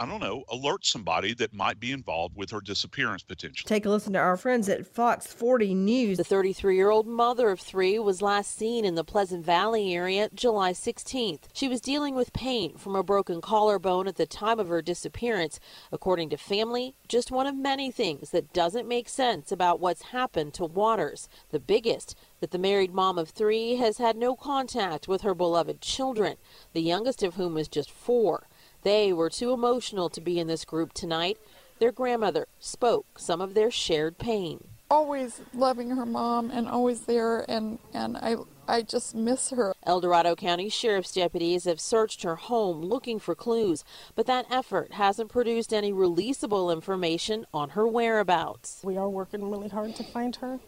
I 0.00 0.06
don't 0.06 0.20
know, 0.20 0.44
alert 0.48 0.86
somebody 0.86 1.34
that 1.34 1.52
might 1.52 1.80
be 1.80 1.90
involved 1.90 2.36
with 2.36 2.52
her 2.52 2.60
disappearance 2.60 3.24
potentially. 3.24 3.66
Take 3.66 3.84
a 3.84 3.90
listen 3.90 4.12
to 4.12 4.20
our 4.20 4.36
friends 4.36 4.68
at 4.68 4.86
Fox 4.86 5.26
40 5.26 5.74
News. 5.74 6.18
The 6.18 6.24
33 6.24 6.76
year 6.76 6.90
old 6.90 7.08
mother 7.08 7.50
of 7.50 7.58
three 7.58 7.98
was 7.98 8.22
last 8.22 8.56
seen 8.56 8.84
in 8.84 8.94
the 8.94 9.02
Pleasant 9.02 9.44
Valley 9.44 9.92
area 9.92 10.28
July 10.32 10.70
16th. 10.70 11.48
She 11.52 11.66
was 11.66 11.80
dealing 11.80 12.14
with 12.14 12.32
pain 12.32 12.76
from 12.76 12.94
a 12.94 13.02
broken 13.02 13.40
collarbone 13.40 14.06
at 14.06 14.14
the 14.14 14.26
time 14.26 14.60
of 14.60 14.68
her 14.68 14.82
disappearance. 14.82 15.58
According 15.90 16.30
to 16.30 16.36
family, 16.36 16.94
just 17.08 17.32
one 17.32 17.48
of 17.48 17.56
many 17.56 17.90
things 17.90 18.30
that 18.30 18.52
doesn't 18.52 18.86
make 18.86 19.08
sense 19.08 19.50
about 19.50 19.80
what's 19.80 20.02
happened 20.02 20.54
to 20.54 20.64
Waters. 20.64 21.28
The 21.50 21.58
biggest, 21.58 22.14
that 22.40 22.52
the 22.52 22.58
married 22.58 22.94
mom 22.94 23.18
of 23.18 23.30
three 23.30 23.76
has 23.76 23.98
had 23.98 24.16
no 24.16 24.36
contact 24.36 25.08
with 25.08 25.22
her 25.22 25.34
beloved 25.34 25.80
children, 25.80 26.36
the 26.72 26.82
youngest 26.82 27.24
of 27.24 27.34
whom 27.34 27.56
is 27.56 27.66
just 27.66 27.90
four. 27.90 28.47
They 28.82 29.12
were 29.12 29.30
too 29.30 29.52
emotional 29.52 30.08
to 30.10 30.20
be 30.20 30.38
in 30.38 30.46
this 30.46 30.64
group 30.64 30.92
tonight. 30.92 31.38
Their 31.78 31.92
grandmother 31.92 32.46
spoke 32.58 33.18
some 33.18 33.40
of 33.40 33.54
their 33.54 33.70
shared 33.70 34.18
pain. 34.18 34.64
always 34.90 35.42
loving 35.52 35.90
her 35.90 36.06
mom 36.06 36.50
and 36.50 36.66
always 36.66 37.02
there 37.02 37.44
and 37.48 37.78
and 37.92 38.16
I 38.16 38.36
I 38.66 38.82
just 38.82 39.14
miss 39.14 39.50
her. 39.50 39.74
El 39.86 40.00
Dorado 40.00 40.34
County 40.34 40.68
Sheriff's 40.68 41.12
deputies 41.12 41.64
have 41.64 41.80
searched 41.80 42.22
her 42.22 42.36
home 42.36 42.82
looking 42.82 43.18
for 43.18 43.34
clues, 43.34 43.82
but 44.14 44.26
that 44.26 44.46
effort 44.50 44.92
hasn't 44.92 45.30
produced 45.30 45.72
any 45.72 45.92
releasable 45.92 46.72
information 46.72 47.46
on 47.54 47.70
her 47.70 47.86
whereabouts. 47.86 48.80
We 48.82 48.96
are 48.98 49.08
working 49.08 49.50
really 49.50 49.68
hard 49.68 49.94
to 49.96 50.04
find 50.04 50.36
her, 50.36 50.58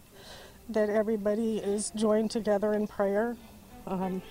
that 0.71 0.88
everybody 0.88 1.59
is 1.59 1.90
joined 1.95 2.31
together 2.31 2.73
in 2.73 2.87
prayer. 2.87 3.37
Um, 3.87 4.23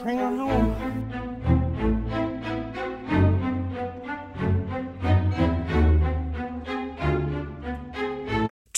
bring 0.00 0.18
her 0.18 0.36
home. 0.36 1.33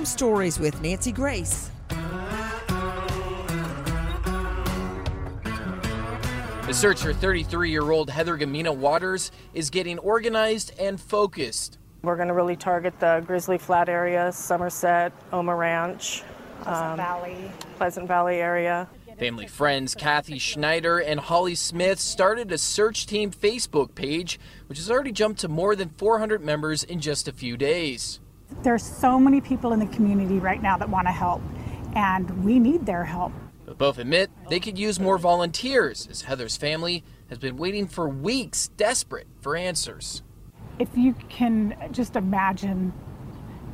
Crime 0.00 0.06
Stories 0.06 0.58
with 0.58 0.80
Nancy 0.80 1.12
Grace. 1.12 1.70
The 6.66 6.72
search 6.72 7.02
for 7.02 7.12
33 7.12 7.70
year 7.70 7.90
old 7.90 8.08
Heather 8.08 8.38
Gumina 8.38 8.74
Waters 8.74 9.30
is 9.52 9.68
getting 9.68 9.98
organized 9.98 10.72
and 10.80 10.98
focused. 10.98 11.76
We're 12.00 12.16
going 12.16 12.28
to 12.28 12.34
really 12.34 12.56
target 12.56 12.98
the 12.98 13.22
Grizzly 13.26 13.58
Flat 13.58 13.90
area, 13.90 14.32
Somerset, 14.32 15.12
Omo 15.32 15.58
Ranch, 15.58 16.22
Pleasant 16.62 16.90
um, 16.92 16.96
Valley. 16.96 17.52
Pleasant 17.76 18.08
Valley 18.08 18.36
area. 18.36 18.88
Family 19.18 19.48
friends 19.48 19.94
Kathy 19.94 20.38
Schneider 20.38 20.98
and 20.98 21.20
Holly 21.20 21.54
Smith 21.54 22.00
started 22.00 22.50
a 22.50 22.56
search 22.56 23.04
team 23.04 23.30
Facebook 23.30 23.94
page, 23.94 24.40
which 24.66 24.78
has 24.78 24.90
already 24.90 25.12
jumped 25.12 25.40
to 25.40 25.48
more 25.48 25.76
than 25.76 25.90
400 25.90 26.42
members 26.42 26.84
in 26.84 27.00
just 27.00 27.28
a 27.28 27.32
few 27.32 27.58
days. 27.58 28.18
There's 28.62 28.84
so 28.84 29.18
many 29.18 29.40
people 29.40 29.72
in 29.72 29.78
the 29.78 29.86
community 29.86 30.38
right 30.38 30.62
now 30.62 30.76
that 30.76 30.88
want 30.88 31.06
to 31.06 31.12
help, 31.12 31.42
and 31.94 32.44
we 32.44 32.58
need 32.58 32.86
their 32.86 33.04
help. 33.04 33.32
But 33.64 33.78
both 33.78 33.98
admit 33.98 34.30
they 34.48 34.60
could 34.60 34.78
use 34.78 34.98
more 34.98 35.16
volunteers, 35.16 36.06
as 36.10 36.22
Heather's 36.22 36.56
family 36.56 37.04
has 37.28 37.38
been 37.38 37.56
waiting 37.56 37.86
for 37.86 38.08
weeks, 38.08 38.68
desperate 38.76 39.28
for 39.40 39.56
answers. 39.56 40.22
If 40.78 40.88
you 40.96 41.14
can 41.28 41.76
just 41.92 42.16
imagine 42.16 42.92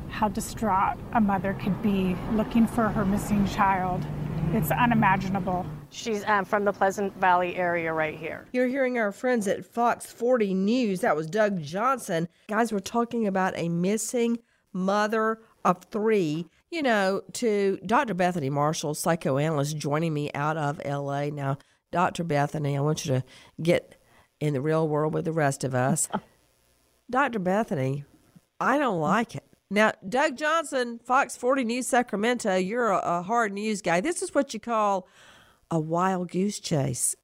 how 0.09 0.29
distraught 0.29 0.97
a 1.13 1.21
mother 1.21 1.53
could 1.61 1.81
be 1.81 2.15
looking 2.33 2.67
for 2.67 2.89
her 2.89 3.05
missing 3.05 3.47
child, 3.47 4.05
it's 4.53 4.71
unimaginable. 4.71 5.65
She's 5.89 6.23
um, 6.25 6.45
from 6.45 6.63
the 6.63 6.73
Pleasant 6.73 7.15
Valley 7.17 7.55
area 7.55 7.91
right 7.91 8.17
here. 8.17 8.45
You're 8.53 8.67
hearing 8.67 8.97
our 8.97 9.11
friends 9.11 9.47
at 9.47 9.65
Fox 9.65 10.05
40 10.05 10.53
News. 10.53 11.01
That 11.01 11.15
was 11.15 11.27
Doug 11.27 11.61
Johnson. 11.61 12.27
Guys, 12.47 12.71
we're 12.71 12.79
talking 12.79 13.27
about 13.27 13.53
a 13.57 13.67
missing 13.69 14.39
mother 14.73 15.39
of 15.65 15.83
three. 15.85 16.47
You 16.69 16.81
know, 16.81 17.21
to 17.33 17.79
Dr. 17.85 18.13
Bethany 18.13 18.49
Marshall, 18.49 18.93
psychoanalyst, 18.93 19.77
joining 19.77 20.13
me 20.13 20.29
out 20.33 20.57
of 20.57 20.81
LA. 20.85 21.25
Now, 21.29 21.57
Dr. 21.91 22.23
Bethany, 22.23 22.77
I 22.77 22.81
want 22.81 23.05
you 23.05 23.13
to 23.15 23.23
get 23.61 23.95
in 24.39 24.53
the 24.53 24.61
real 24.61 24.87
world 24.87 25.13
with 25.13 25.25
the 25.25 25.31
rest 25.31 25.63
of 25.63 25.73
us. 25.73 26.09
Dr. 27.09 27.39
Bethany, 27.39 28.03
I 28.59 28.77
don't 28.77 28.99
like 28.99 29.35
it. 29.35 29.45
Now, 29.69 29.93
Doug 30.07 30.37
Johnson, 30.37 30.99
Fox 31.03 31.35
40 31.35 31.63
News 31.63 31.87
Sacramento, 31.87 32.55
you're 32.55 32.89
a, 32.89 33.19
a 33.19 33.21
hard 33.21 33.53
news 33.53 33.81
guy. 33.81 34.01
This 34.01 34.21
is 34.21 34.33
what 34.33 34.53
you 34.53 34.59
call 34.59 35.07
a 35.69 35.79
wild 35.79 36.31
goose 36.31 36.59
chase. 36.59 37.15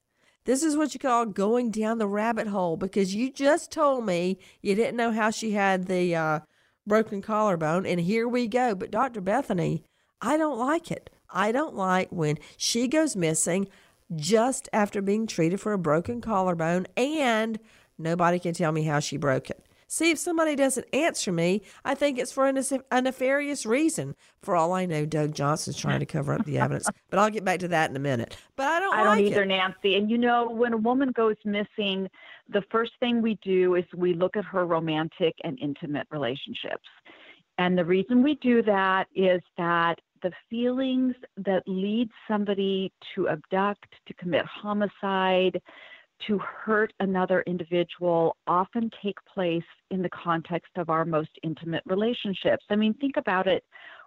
This 0.45 0.61
is 0.61 0.75
what 0.75 0.93
you 0.93 0.99
call 0.99 1.25
going 1.25 1.71
down 1.71 1.99
the 1.99 2.07
rabbit 2.07 2.47
hole 2.47 2.75
because 2.75 3.15
you 3.15 3.31
just 3.31 3.71
told 3.71 4.05
me 4.05 4.39
you 4.61 4.75
didn't 4.75 4.97
know 4.97 5.11
how 5.11 5.29
she 5.29 5.51
had 5.51 5.87
the 5.87 6.15
uh, 6.15 6.39
broken 6.85 7.21
collarbone, 7.21 7.85
and 7.85 7.99
here 7.99 8.27
we 8.27 8.47
go. 8.47 8.75
But 8.75 8.91
Dr. 8.91 9.21
Bethany, 9.21 9.83
I 10.21 10.37
don't 10.37 10.57
like 10.57 10.91
it. 10.91 11.09
I 11.29 11.51
don't 11.51 11.75
like 11.75 12.11
when 12.11 12.37
she 12.57 12.87
goes 12.87 13.15
missing 13.15 13.67
just 14.15 14.69
after 14.71 15.01
being 15.01 15.27
treated 15.27 15.59
for 15.59 15.73
a 15.73 15.77
broken 15.77 16.21
collarbone 16.21 16.85
and 16.95 17.59
nobody 17.97 18.39
can 18.39 18.53
tell 18.53 18.71
me 18.71 18.83
how 18.83 18.99
she 18.99 19.17
broke 19.17 19.49
it. 19.49 19.65
See, 19.87 20.09
if 20.09 20.17
somebody 20.17 20.55
doesn't 20.55 20.87
answer 20.91 21.31
me, 21.31 21.61
I 21.85 21.93
think 21.93 22.17
it's 22.17 22.31
for 22.31 22.47
a, 22.47 23.01
nefarious 23.01 23.63
reason. 23.63 24.15
For 24.41 24.55
all 24.55 24.73
I 24.73 24.87
know, 24.87 25.05
Doug 25.05 25.35
Johnson's 25.35 25.77
trying 25.77 25.99
to 25.99 26.07
cover 26.07 26.33
up 26.33 26.45
the 26.45 26.57
evidence, 26.57 26.89
but 27.11 27.19
I'll 27.19 27.29
get 27.29 27.45
back 27.45 27.59
to 27.59 27.67
that 27.67 27.91
in 27.91 27.95
a 27.95 27.99
minute. 27.99 28.35
But 28.55 28.65
I 28.65 28.79
don't 28.79 28.95
I 28.95 29.05
like 29.05 29.19
don't 29.19 29.27
either, 29.27 29.43
it. 29.43 29.47
Nancy. 29.49 29.95
And 29.95 30.09
you 30.09 30.17
know, 30.17 30.49
when 30.49 30.73
a 30.73 30.77
woman 30.77 31.11
goes 31.11 31.35
missing, 31.45 32.09
the 32.53 32.63
first 32.71 32.93
thing 32.99 33.21
we 33.21 33.37
do 33.43 33.75
is 33.75 33.83
we 33.95 34.13
look 34.13 34.37
at 34.37 34.45
her 34.45 34.65
romantic 34.65 35.33
and 35.43 35.57
intimate 35.59 36.07
relationships. 36.11 36.87
And 37.57 37.77
the 37.77 37.85
reason 37.85 38.23
we 38.23 38.35
do 38.35 38.63
that 38.63 39.07
is 39.15 39.41
that 39.57 39.95
the 40.21 40.31
feelings 40.49 41.13
that 41.37 41.63
lead 41.67 42.09
somebody 42.27 42.91
to 43.13 43.29
abduct, 43.29 43.87
to 44.07 44.13
commit 44.15 44.45
homicide, 44.45 45.61
to 46.27 46.37
hurt 46.39 46.93
another 46.99 47.43
individual 47.45 48.37
often 48.47 48.89
take 49.03 49.17
place 49.31 49.63
in 49.91 50.01
the 50.01 50.09
context 50.09 50.71
of 50.77 50.89
our 50.89 51.05
most 51.05 51.31
intimate 51.43 51.83
relationships. 51.85 52.63
I 52.69 52.75
mean, 52.75 52.93
think 52.95 53.17
about 53.17 53.47
it. 53.47 53.63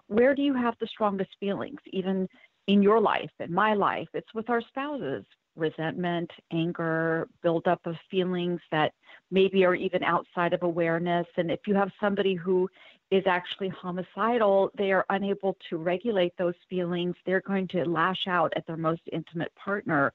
Where 0.09 0.35
do 0.35 0.43
you 0.43 0.55
have 0.55 0.75
the 0.81 0.87
strongest 0.87 1.31
feelings, 1.39 1.81
even 1.93 2.29
in 2.69 2.83
your 2.83 3.01
life, 3.01 3.31
in 3.39 3.53
my 3.53 3.75
life? 3.75 4.09
It's 4.15 4.33
with 4.35 4.49
our 4.49 4.63
spouses. 4.63 5.25
Resentment, 5.57 6.31
anger, 6.53 7.29
buildup 7.43 7.81
of 7.87 7.97
feelings 8.11 8.61
that 8.71 8.93
maybe 9.31 9.65
are 9.65 9.75
even 9.75 10.03
outside 10.05 10.53
of 10.53 10.63
awareness. 10.63 11.27
And 11.37 11.51
if 11.51 11.61
you 11.67 11.75
have 11.75 11.91
somebody 12.01 12.35
who 12.35 12.69
is 13.11 13.25
actually 13.27 13.69
homicidal, 13.69 14.71
they 14.77 14.93
are 14.93 15.07
unable 15.11 15.57
to 15.71 15.77
regulate 15.77 16.35
those 16.37 16.55
feelings. 16.69 17.15
They're 17.25 17.41
going 17.41 17.69
to 17.69 17.85
lash 17.85 18.27
out 18.29 18.53
at 18.57 18.67
their 18.67 18.77
most 18.77 19.03
intimate 19.13 19.53
partner. 19.55 20.13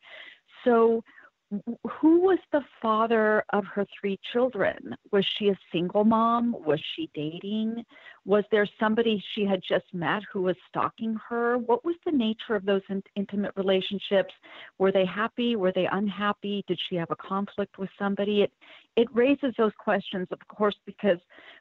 So, 0.64 1.04
who 1.51 2.22
was 2.22 2.39
the 2.51 2.62
father 2.81 3.43
of 3.51 3.65
her 3.65 3.86
three 4.00 4.17
children? 4.31 4.96
Was 5.12 5.25
she 5.38 5.50
a 5.50 5.60
single 5.72 6.05
mom? 6.05 6.55
Was 6.65 6.79
she 6.96 7.10
dating? 7.13 7.84
Was 8.25 8.46
there 8.51 8.67
somebody 8.79 9.22
she 9.34 9.46
had 9.46 9.62
just 9.67 9.86
met 9.93 10.22
who 10.31 10.43
was 10.43 10.55
stalking 10.70 11.17
her? 11.27 11.58
What 11.58 11.84
was 11.84 11.96
the 12.05 12.12
nature 12.12 12.55
of 12.55 12.65
those 12.65 12.84
in- 12.89 13.03
intimate 13.15 13.51
relationships? 13.58 14.34
Were 14.77 14.91
they 14.91 15.05
happy? 15.05 15.55
Were 15.55 15.74
they 15.74 15.88
unhappy? 15.91 16.63
Did 16.67 16.79
she 16.89 16.96
have 16.96 17.12
a 17.12 17.15
conflict 17.17 17.77
with 17.77 17.89
somebody? 18.00 18.43
It 18.43 18.53
it 18.98 19.08
raises 19.13 19.53
those 19.58 19.72
questions, 19.79 20.27
of 20.31 20.39
course, 20.50 20.75
because 20.86 21.17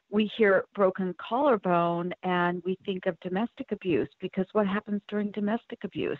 we 0.09 0.29
hear 0.37 0.65
broken 0.75 1.15
collarbone 1.17 2.11
and 2.23 2.61
we 2.65 2.77
think 2.85 3.05
of 3.05 3.17
domestic 3.21 3.71
abuse. 3.71 4.09
Because 4.19 4.45
what 4.51 4.67
happens 4.67 5.01
during 5.07 5.31
domestic 5.31 5.79
abuse? 5.83 6.19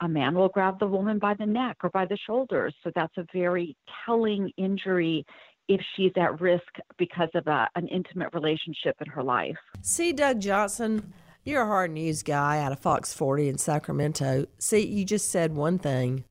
A 0.00 0.08
man 0.08 0.34
will 0.34 0.48
grab 0.48 0.78
the 0.78 0.86
woman 0.86 1.18
by 1.18 1.34
the 1.34 1.46
neck 1.46 1.76
or 1.82 1.90
by 1.90 2.04
the 2.06 2.18
shoulders. 2.26 2.74
So 2.84 2.90
that's 2.94 3.16
a 3.16 3.26
very 3.32 3.76
telling 4.06 4.50
injury 4.56 5.24
if 5.68 5.80
she's 5.94 6.12
at 6.16 6.40
risk 6.40 6.64
because 6.96 7.28
of 7.34 7.46
a, 7.46 7.68
an 7.74 7.88
intimate 7.88 8.30
relationship 8.32 8.96
in 9.00 9.06
her 9.08 9.22
life. 9.22 9.56
See, 9.82 10.12
Doug 10.12 10.40
Johnson, 10.40 11.12
you're 11.44 11.62
a 11.62 11.66
hard 11.66 11.90
news 11.90 12.22
guy 12.22 12.60
out 12.60 12.72
of 12.72 12.78
Fox 12.78 13.12
40 13.12 13.48
in 13.48 13.58
Sacramento. 13.58 14.46
See, 14.58 14.86
you 14.86 15.04
just 15.04 15.30
said 15.30 15.54
one 15.54 15.78
thing. 15.78 16.24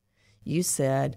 You 0.44 0.62
said 0.62 1.16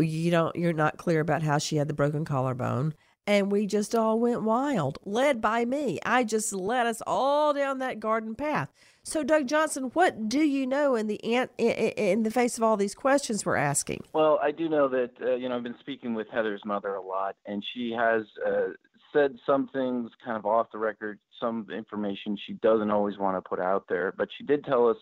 you 0.00 0.30
don't 0.30 0.54
you're 0.54 0.72
not 0.72 0.96
clear 0.96 1.20
about 1.20 1.42
how 1.42 1.58
she 1.58 1.76
had 1.76 1.88
the 1.88 1.94
broken 1.94 2.24
collarbone 2.24 2.94
and 3.28 3.52
we 3.52 3.66
just 3.66 3.94
all 3.94 4.18
went 4.18 4.42
wild, 4.42 4.98
led 5.04 5.42
by 5.42 5.66
me. 5.66 5.98
I 6.04 6.24
just 6.24 6.50
led 6.50 6.86
us 6.86 7.02
all 7.06 7.52
down 7.52 7.78
that 7.78 8.00
garden 8.00 8.34
path. 8.34 8.72
So, 9.02 9.22
Doug 9.22 9.46
Johnson, 9.46 9.90
what 9.92 10.30
do 10.30 10.40
you 10.40 10.66
know 10.66 10.94
in 10.94 11.08
the 11.08 11.16
in, 11.16 12.22
the 12.22 12.30
face 12.30 12.56
of 12.56 12.62
all 12.64 12.78
these 12.78 12.94
questions 12.94 13.44
we're 13.44 13.56
asking? 13.56 14.04
Well, 14.14 14.40
I 14.42 14.50
do 14.50 14.70
know 14.70 14.88
that 14.88 15.10
uh, 15.20 15.34
you 15.34 15.48
know 15.48 15.56
I've 15.56 15.62
been 15.62 15.76
speaking 15.80 16.14
with 16.14 16.26
Heather's 16.32 16.62
mother 16.64 16.94
a 16.94 17.02
lot, 17.02 17.36
and 17.46 17.62
she 17.74 17.92
has 17.92 18.22
uh, 18.46 18.68
said 19.12 19.36
some 19.44 19.68
things 19.74 20.10
kind 20.24 20.38
of 20.38 20.46
off 20.46 20.68
the 20.72 20.78
record, 20.78 21.18
some 21.38 21.66
information 21.70 22.36
she 22.46 22.54
doesn't 22.54 22.90
always 22.90 23.18
want 23.18 23.36
to 23.36 23.46
put 23.46 23.60
out 23.60 23.84
there. 23.90 24.14
But 24.16 24.28
she 24.38 24.44
did 24.44 24.64
tell 24.64 24.88
us 24.88 24.96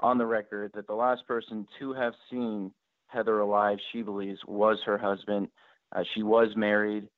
on 0.00 0.18
the 0.18 0.26
record 0.26 0.72
that 0.74 0.86
the 0.86 0.94
last 0.94 1.26
person 1.26 1.66
to 1.78 1.94
have 1.94 2.12
seen 2.30 2.70
Heather 3.06 3.40
alive, 3.40 3.78
she 3.92 4.02
believes, 4.02 4.40
was 4.46 4.78
her 4.84 4.98
husband. 4.98 5.48
Uh, 5.94 6.02
she 6.14 6.22
was 6.22 6.48
married. 6.54 7.08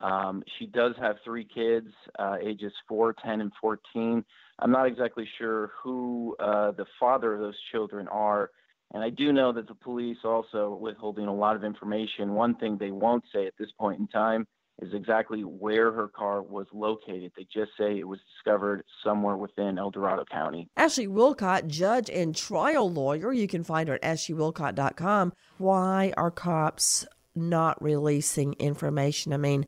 Um, 0.00 0.42
she 0.58 0.66
does 0.66 0.94
have 1.00 1.16
three 1.24 1.44
kids, 1.44 1.88
uh, 2.18 2.36
ages 2.42 2.72
4, 2.88 3.14
10, 3.24 3.40
and 3.40 3.52
14. 3.60 4.24
I'm 4.58 4.70
not 4.70 4.86
exactly 4.86 5.28
sure 5.38 5.72
who 5.82 6.36
uh, 6.38 6.72
the 6.72 6.86
father 7.00 7.34
of 7.34 7.40
those 7.40 7.58
children 7.72 8.08
are. 8.08 8.50
And 8.92 9.02
I 9.02 9.10
do 9.10 9.32
know 9.32 9.52
that 9.52 9.66
the 9.66 9.74
police 9.74 10.18
also 10.24 10.78
withholding 10.80 11.26
a 11.26 11.34
lot 11.34 11.56
of 11.56 11.64
information. 11.64 12.34
One 12.34 12.54
thing 12.54 12.76
they 12.78 12.92
won't 12.92 13.24
say 13.32 13.46
at 13.46 13.54
this 13.58 13.70
point 13.78 13.98
in 13.98 14.06
time 14.08 14.46
is 14.80 14.92
exactly 14.92 15.42
where 15.42 15.92
her 15.92 16.08
car 16.08 16.42
was 16.42 16.66
located. 16.72 17.32
They 17.36 17.46
just 17.52 17.72
say 17.78 17.98
it 17.98 18.06
was 18.06 18.20
discovered 18.34 18.84
somewhere 19.04 19.36
within 19.36 19.78
El 19.78 19.90
Dorado 19.90 20.24
County. 20.24 20.68
Ashley 20.76 21.06
Wilcott, 21.06 21.66
judge 21.68 22.10
and 22.10 22.34
trial 22.34 22.90
lawyer. 22.90 23.32
You 23.32 23.46
can 23.46 23.64
find 23.64 23.88
her 23.88 23.94
at 23.96 24.02
ashleywilcott.com. 24.02 25.32
Why 25.58 26.12
are 26.16 26.30
cops 26.30 27.06
not 27.34 27.80
releasing 27.82 28.54
information? 28.54 29.32
I 29.32 29.36
mean, 29.36 29.66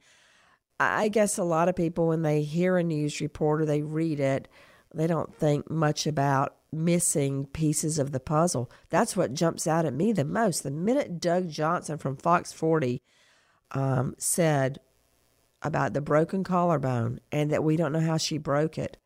I 0.78 1.09
guess 1.09 1.38
a 1.38 1.45
lot 1.45 1.68
of 1.68 1.76
people, 1.76 2.09
when 2.09 2.23
they 2.23 2.42
hear 2.42 2.76
a 2.76 2.83
news 2.83 3.21
report 3.21 3.62
or 3.62 3.66
they 3.66 3.83
read 3.83 4.21
it, 4.21 4.49
they 4.95 5.06
don't 5.06 5.35
think 5.35 5.71
much 5.71 6.06
about 6.06 6.56
missing 6.73 7.47
pieces 7.47 7.99
of 7.99 8.12
the 8.12 8.21
puzzle. 8.21 8.71
That's 8.90 9.16
what 9.16 9.35
jumps 9.35 9.66
out 9.66 9.87
at 9.87 9.95
me 9.95 10.12
the 10.12 10.25
most. 10.25 10.62
The 10.62 10.71
minute 10.71 11.21
Doug 11.21 11.50
Johnson 11.50 11.99
from 11.99 12.16
Fox 12.16 12.52
40 12.52 13.02
um, 13.73 14.14
said 14.18 14.78
about 15.62 15.95
the 15.95 16.00
broken 16.00 16.45
collarbone 16.45 17.21
and 17.33 17.50
that 17.50 17.64
we 17.64 17.76
don't 17.76 17.92
know 17.92 18.00
how 18.00 18.18
she 18.18 18.38
broke 18.38 18.78
it, 18.78 18.99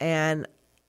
and 0.00 0.46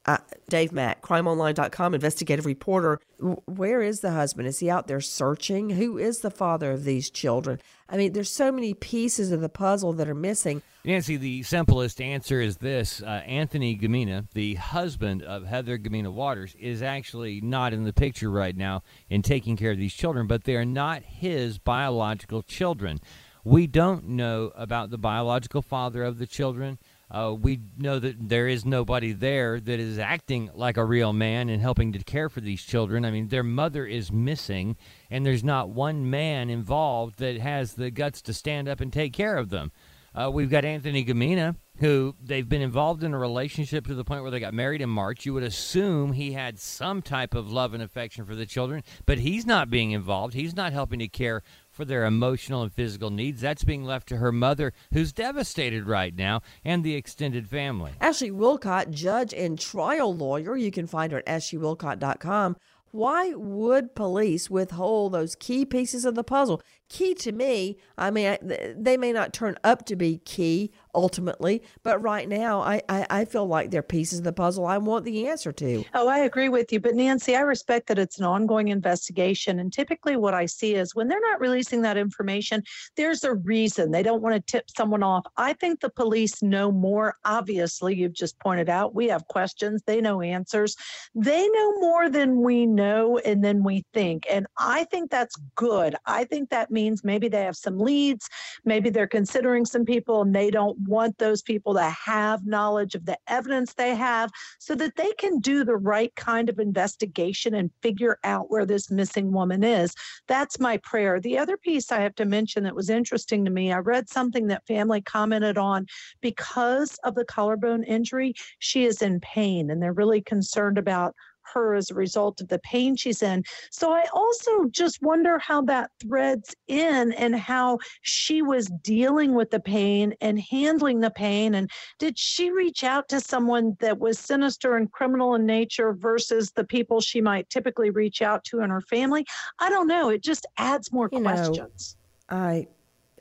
uh, 0.10 0.18
Dave 0.50 0.72
Mack, 0.72 1.04
crimeonline.com, 1.04 1.94
investigative 1.94 2.48
reporter. 2.48 3.00
Where 3.46 3.84
is 3.84 4.00
the 4.00 4.10
husband? 4.10 4.48
Is 4.48 4.58
he 4.58 4.68
out 4.68 4.88
there 4.88 5.02
searching? 5.02 5.70
Who 5.72 6.00
is 6.00 6.22
the 6.22 6.32
father 6.32 6.72
of 6.72 6.84
these 6.84 7.12
children? 7.12 7.60
I 7.88 7.98
mean, 7.98 8.14
there's 8.14 8.32
so 8.32 8.52
many 8.52 8.74
pieces 8.74 9.32
of 9.32 9.42
the 9.42 9.50
puzzle 9.50 9.94
that 9.94 10.10
are 10.10 10.16
missing. 10.16 10.64
Nancy, 10.84 11.16
the 11.16 11.44
simplest 11.44 12.02
answer 12.02 12.42
is 12.42 12.58
this 12.58 13.04
uh, 13.04 13.22
Anthony 13.28 13.78
Gumina, 13.78 14.26
the 14.34 14.56
husband 14.56 15.22
of 15.22 15.46
Heather 15.46 15.78
Gumina 15.78 16.12
Waters, 16.12 16.56
is 16.60 16.82
actually 16.82 17.40
not 17.42 17.72
in 17.72 17.84
the 17.84 17.94
picture 17.94 18.32
right 18.32 18.58
now 18.58 18.82
in 19.12 19.22
taking 19.22 19.58
care 19.58 19.72
of 19.72 19.78
these 19.78 19.94
children, 19.94 20.26
but 20.26 20.46
they 20.46 20.56
are 20.56 20.66
not 20.66 21.04
his 21.04 21.60
biological 21.60 22.42
children. 22.42 23.00
We 23.44 23.68
don't 23.68 24.08
know 24.10 24.52
about 24.56 24.90
the 24.90 24.98
biological 24.98 25.62
father 25.62 26.04
of 26.04 26.18
the 26.18 26.28
children. 26.28 26.80
Uh, 27.12 27.36
we 27.40 27.60
know 27.78 27.98
that 27.98 28.30
there 28.30 28.48
is 28.48 28.66
nobody 28.66 29.12
there 29.14 29.60
that 29.60 29.80
is 29.80 29.98
acting 29.98 30.50
like 30.54 30.78
a 30.78 30.86
real 30.86 31.12
man 31.12 31.50
and 31.50 31.62
helping 31.62 31.92
to 31.92 32.04
care 32.04 32.30
for 32.30 32.40
these 32.40 32.64
children. 32.64 33.04
I 33.04 33.12
mean, 33.12 33.30
their 33.30 33.44
mother 33.44 33.86
is 33.86 34.12
missing, 34.12 34.78
and 35.10 35.26
there's 35.26 35.44
not 35.44 35.70
one 35.70 36.10
man 36.10 36.50
involved 36.50 37.18
that 37.20 37.40
has 37.40 37.74
the 37.74 37.90
guts 37.90 38.22
to 38.24 38.34
stand 38.34 38.68
up 38.68 38.80
and 38.80 38.94
take 38.94 39.14
care 39.14 39.38
of 39.38 39.50
them. 39.50 39.72
Uh, 40.14 40.30
we've 40.32 40.50
got 40.50 40.66
Anthony 40.66 41.06
Gumina, 41.06 41.56
who 41.78 42.16
they've 42.22 42.50
been 42.50 42.62
involved 42.62 43.04
in 43.04 43.14
a 43.14 43.18
relationship 43.18 43.88
to 43.88 43.94
the 43.94 44.04
point 44.04 44.22
where 44.22 44.32
they 44.32 44.40
got 44.40 44.54
married 44.54 44.82
in 44.82 44.90
March. 44.90 45.26
You 45.26 45.34
would 45.34 45.44
assume 45.44 46.14
he 46.14 46.34
had 46.34 46.60
some 46.60 47.02
type 47.02 47.34
of 47.34 47.52
love 47.52 47.74
and 47.74 47.82
affection 47.82 48.26
for 48.26 48.36
the 48.36 48.46
children, 48.46 48.84
but 49.06 49.20
he's 49.20 49.46
not 49.46 49.70
being 49.70 49.92
involved. 49.92 50.34
He's 50.34 50.56
not 50.56 50.74
helping 50.74 51.00
to 51.00 51.08
care 51.08 51.42
for 51.80 51.86
their 51.86 52.04
emotional 52.04 52.62
and 52.62 52.74
physical 52.74 53.10
needs. 53.10 53.40
That's 53.40 53.64
being 53.64 53.86
left 53.86 54.10
to 54.10 54.18
her 54.18 54.34
mother, 54.34 54.74
who's 54.92 55.14
devastated 55.14 55.88
right 55.88 56.14
now, 56.14 56.42
and 56.66 56.84
the 56.84 56.94
extended 56.94 57.48
family. 57.48 57.94
Ashley 58.02 58.32
Wilcott, 58.32 58.92
judge 58.92 59.34
and 59.34 59.58
trial 59.58 60.14
lawyer. 60.14 60.58
You 60.58 60.72
can 60.72 60.88
find 60.88 61.14
her 61.14 61.20
at 61.20 61.26
ashleywilcott.com. 61.28 62.58
Why 62.92 63.34
would 63.34 63.96
police 63.96 64.50
withhold 64.50 65.14
those 65.14 65.36
key 65.36 65.64
pieces 65.64 66.04
of 66.04 66.16
the 66.16 66.24
puzzle? 66.24 66.62
Key 66.90 67.14
to 67.16 67.32
me, 67.32 67.78
I 67.98 68.12
mean, 68.12 68.38
they 68.42 68.98
may 68.98 69.14
not 69.14 69.32
turn 69.32 69.56
up 69.64 69.86
to 69.86 69.96
be 69.96 70.18
key 70.18 70.74
ultimately, 70.94 71.64
but 71.84 72.02
right 72.02 72.28
now, 72.28 72.62
I, 72.62 72.82
I, 72.90 73.06
I, 73.10 73.26
feel 73.26 73.46
like 73.46 73.70
they're 73.70 73.84
pieces 73.84 74.20
of 74.20 74.26
the 74.26 74.34
puzzle 74.34 74.66
I 74.66 74.78
want 74.78 75.06
the 75.06 75.28
answer 75.28 75.52
to. 75.52 75.84
Oh, 75.94 76.08
I 76.08 76.20
agree 76.20 76.50
with 76.50 76.72
you. 76.72 76.80
But 76.80 76.96
Nancy, 76.96 77.36
I 77.36 77.42
respect 77.42 77.88
that 77.88 78.00
it's 78.00 78.18
an 78.18 78.26
ongoing 78.26 78.70
investigation. 78.70 79.60
And 79.60 79.72
typically, 79.72 80.16
what 80.16 80.34
I 80.34 80.46
see 80.46 80.76
is 80.76 80.96
when 80.96 81.08
they're 81.08 81.20
not 81.20 81.40
releasing 81.40 81.82
that 81.84 81.98
information, 81.98 82.64
there's 82.96 83.24
a 83.24 83.36
reason. 83.36 83.92
They 83.92 84.04
don't 84.04 84.22
want 84.22 84.36
to 84.36 84.52
tip 84.52 84.66
someone 84.76 85.04
off. 85.04 85.26
I 85.38 85.54
think 85.54 85.80
the 85.80 85.90
police 85.90 86.42
know 86.42 86.72
more. 86.72 87.16
Obviously, 87.26 87.96
you've 87.96 88.14
just 88.14 88.40
pointed 88.40 88.70
out 88.70 88.96
we 88.96 89.08
have 89.10 89.28
questions, 89.28 89.84
they 89.86 90.02
know 90.02 90.22
answers. 90.22 90.76
They 91.16 91.48
know 91.48 91.80
more 91.80 92.10
than 92.10 92.42
we 92.42 92.66
know 92.66 93.18
and 93.20 93.44
then 93.44 93.64
we 93.64 93.86
think. 93.94 94.26
And 94.30 94.48
I 94.58 94.86
think 94.86 95.12
that's 95.12 95.36
good. 95.56 95.96
I 96.06 96.24
think 96.24 96.50
that 96.50 96.72
means 96.72 97.04
maybe 97.04 97.28
they 97.28 97.44
have 97.44 97.56
some 97.56 97.80
leads, 97.80 98.28
maybe 98.66 98.90
they're 98.90 99.08
considering 99.08 99.66
some 99.66 99.86
people 99.86 100.22
and 100.22 100.36
they 100.36 100.50
don't 100.50 100.79
want 100.86 101.18
those 101.18 101.42
people 101.42 101.74
to 101.74 101.84
have 101.84 102.46
knowledge 102.46 102.96
of 102.96 103.06
the 103.06 103.18
evidence 103.28 103.74
they 103.74 103.96
have 103.96 104.32
so 104.60 104.76
that 104.76 104.96
they 104.96 105.12
can 105.14 105.40
do 105.40 105.64
the 105.64 105.76
right 105.76 106.16
kind 106.16 106.50
of 106.50 106.60
investigation 106.60 107.54
and 107.54 107.72
figure 107.82 108.18
out 108.24 108.50
where 108.50 108.66
this 108.66 108.92
missing 108.92 109.32
woman 109.32 109.64
is. 109.64 109.96
That's 110.28 110.60
my 110.60 110.78
prayer. 110.78 111.20
The 111.20 111.38
other 111.38 111.58
piece 111.58 111.92
I 111.92 112.02
have 112.02 112.16
to 112.16 112.26
mention 112.26 112.64
that 112.64 112.76
was 112.76 112.90
interesting 112.90 113.46
to 113.46 113.52
me, 113.52 113.72
I 113.72 113.80
read 113.80 114.10
something 114.10 114.48
that 114.48 114.68
family 114.68 115.02
commented 115.02 115.58
on 115.58 115.86
because 116.22 116.98
of 117.04 117.16
the 117.16 117.26
collarbone 117.26 117.84
injury, 117.84 118.34
she 118.60 118.86
is 118.86 119.02
in 119.02 119.20
pain 119.20 119.70
and 119.70 119.82
they're 119.82 119.94
really 119.94 120.22
concerned 120.22 120.78
about 120.78 121.16
her 121.54 121.76
as 121.76 121.92
a 121.92 121.96
result 121.96 122.42
of 122.42 122.48
the 122.48 122.60
pain 122.60 122.96
she's 122.96 123.22
in. 123.22 123.44
So 123.72 123.92
I 123.92 124.06
also 124.14 124.66
just 124.70 125.02
wonder 125.02 125.38
how 125.40 125.62
that 125.64 125.92
threads 126.02 126.56
in 126.68 127.14
and 127.14 127.36
how 127.36 127.80
she 128.02 128.42
was 128.42 128.68
dealing 128.84 129.34
with 129.34 129.52
the 129.52 129.60
pain 129.60 130.14
and 130.22 130.40
handling 130.40 131.00
the 131.00 131.12
pain. 131.12 131.56
And 131.56 131.70
did 131.98 132.18
she 132.18 132.52
reach 132.52 132.84
out 132.84 133.10
to 133.10 133.20
someone 133.20 133.78
that 133.80 134.00
was 134.00 134.20
sinister 134.20 134.76
and 134.76 134.92
criminal 134.92 135.36
in 135.36 135.46
nature 135.46 135.94
versus 135.94 136.52
the 136.52 136.64
people 136.64 137.02
she 137.02 137.22
might 137.22 137.50
typically 137.50 137.90
reach 137.90 138.22
out 138.22 138.44
to 138.46 138.62
in 138.62 138.70
her 138.70 138.82
family? 138.82 139.26
I 139.60 139.70
don't 139.70 139.88
know. 139.88 140.10
It 140.10 140.24
just 140.24 140.46
adds 140.58 140.92
more 140.92 141.10
you 141.12 141.22
questions. 141.22 141.98
Know, 142.30 142.38
I 142.38 142.68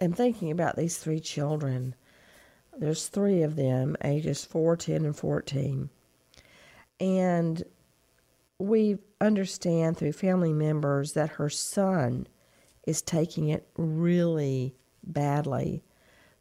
am 0.01 0.13
thinking 0.13 0.51
about 0.51 0.77
these 0.77 0.99
three 0.99 1.21
children. 1.21 1.95
There's 2.77 3.09
three 3.09 3.43
of 3.43 3.57
them, 3.57 3.97
ages 4.05 4.45
4, 4.45 4.77
10, 4.77 5.05
and 5.05 5.17
14. 5.17 5.91
And 7.01 7.63
we 8.59 8.99
understand 9.21 9.97
through 9.97 10.13
family 10.13 10.53
members 10.53 11.13
that 11.13 11.31
her 11.31 11.49
son 11.49 12.27
is 12.87 13.03
taking 13.03 13.49
it 13.49 13.69
really 13.77 14.75
badly. 15.05 15.85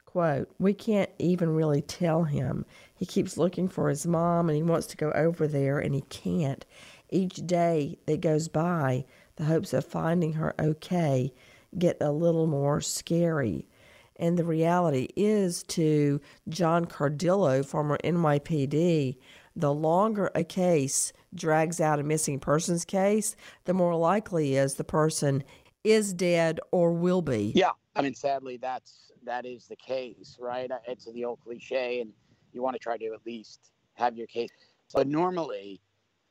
Quote, 0.05 0.49
we 0.57 0.73
can't 0.73 1.09
even 1.19 1.49
really 1.49 1.81
tell 1.81 2.23
him. 2.23 2.65
He 2.95 3.05
keeps 3.05 3.37
looking 3.37 3.67
for 3.67 3.89
his 3.89 4.07
mom 4.07 4.49
and 4.49 4.55
he 4.55 4.63
wants 4.63 4.87
to 4.87 4.97
go 4.97 5.11
over 5.11 5.47
there 5.47 5.79
and 5.79 5.93
he 5.93 6.01
can't. 6.01 6.65
Each 7.09 7.35
day 7.35 7.99
that 8.05 8.21
goes 8.21 8.47
by, 8.47 9.05
the 9.35 9.45
hopes 9.45 9.73
of 9.73 9.85
finding 9.85 10.33
her 10.33 10.55
okay 10.59 11.33
get 11.77 11.97
a 12.01 12.11
little 12.11 12.47
more 12.47 12.81
scary. 12.81 13.67
And 14.15 14.37
the 14.37 14.45
reality 14.45 15.09
is 15.15 15.63
to 15.63 16.19
John 16.49 16.85
Cardillo, 16.85 17.63
former 17.63 17.99
NYPD, 18.03 19.17
the 19.57 19.73
longer 19.73 20.29
a 20.35 20.43
case 20.43 21.11
drags 21.33 21.81
out 21.81 21.99
a 21.99 22.03
missing 22.03 22.39
persons 22.39 22.85
case, 22.85 23.35
the 23.65 23.73
more 23.73 23.95
likely 23.95 24.55
is 24.55 24.75
the 24.75 24.83
person 24.83 25.43
is 25.83 26.13
dead 26.13 26.59
or 26.71 26.93
will 26.93 27.21
be. 27.21 27.51
Yeah, 27.55 27.71
I 27.95 28.01
mean, 28.01 28.13
sadly, 28.13 28.57
that's 28.57 29.11
that 29.23 29.45
is 29.45 29.65
the 29.65 29.75
case, 29.75 30.37
right? 30.39 30.71
Uh, 30.71 30.77
it's 30.87 31.11
the 31.11 31.25
old 31.25 31.39
cliche, 31.41 32.01
and 32.01 32.11
you 32.53 32.61
want 32.61 32.75
to 32.75 32.79
try 32.79 32.97
to 32.97 33.05
at 33.07 33.25
least 33.25 33.71
have 33.95 34.15
your 34.15 34.27
case. 34.27 34.49
But 34.93 35.07
normally, 35.07 35.81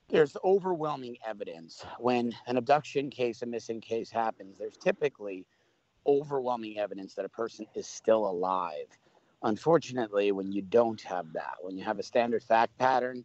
there's 0.08 0.36
overwhelming 0.44 1.16
evidence 1.26 1.84
when 1.98 2.32
an 2.46 2.56
abduction 2.56 3.10
case, 3.10 3.42
a 3.42 3.46
missing 3.46 3.80
case 3.80 4.10
happens. 4.10 4.56
There's 4.58 4.76
typically 4.76 5.46
overwhelming 6.06 6.78
evidence 6.78 7.14
that 7.14 7.24
a 7.24 7.28
person 7.28 7.66
is 7.74 7.86
still 7.86 8.28
alive. 8.28 8.86
Unfortunately, 9.42 10.32
when 10.32 10.50
you 10.50 10.62
don't 10.62 11.00
have 11.02 11.32
that, 11.34 11.54
when 11.60 11.76
you 11.76 11.84
have 11.84 11.98
a 11.98 12.02
standard 12.02 12.42
fact 12.42 12.76
pattern, 12.78 13.24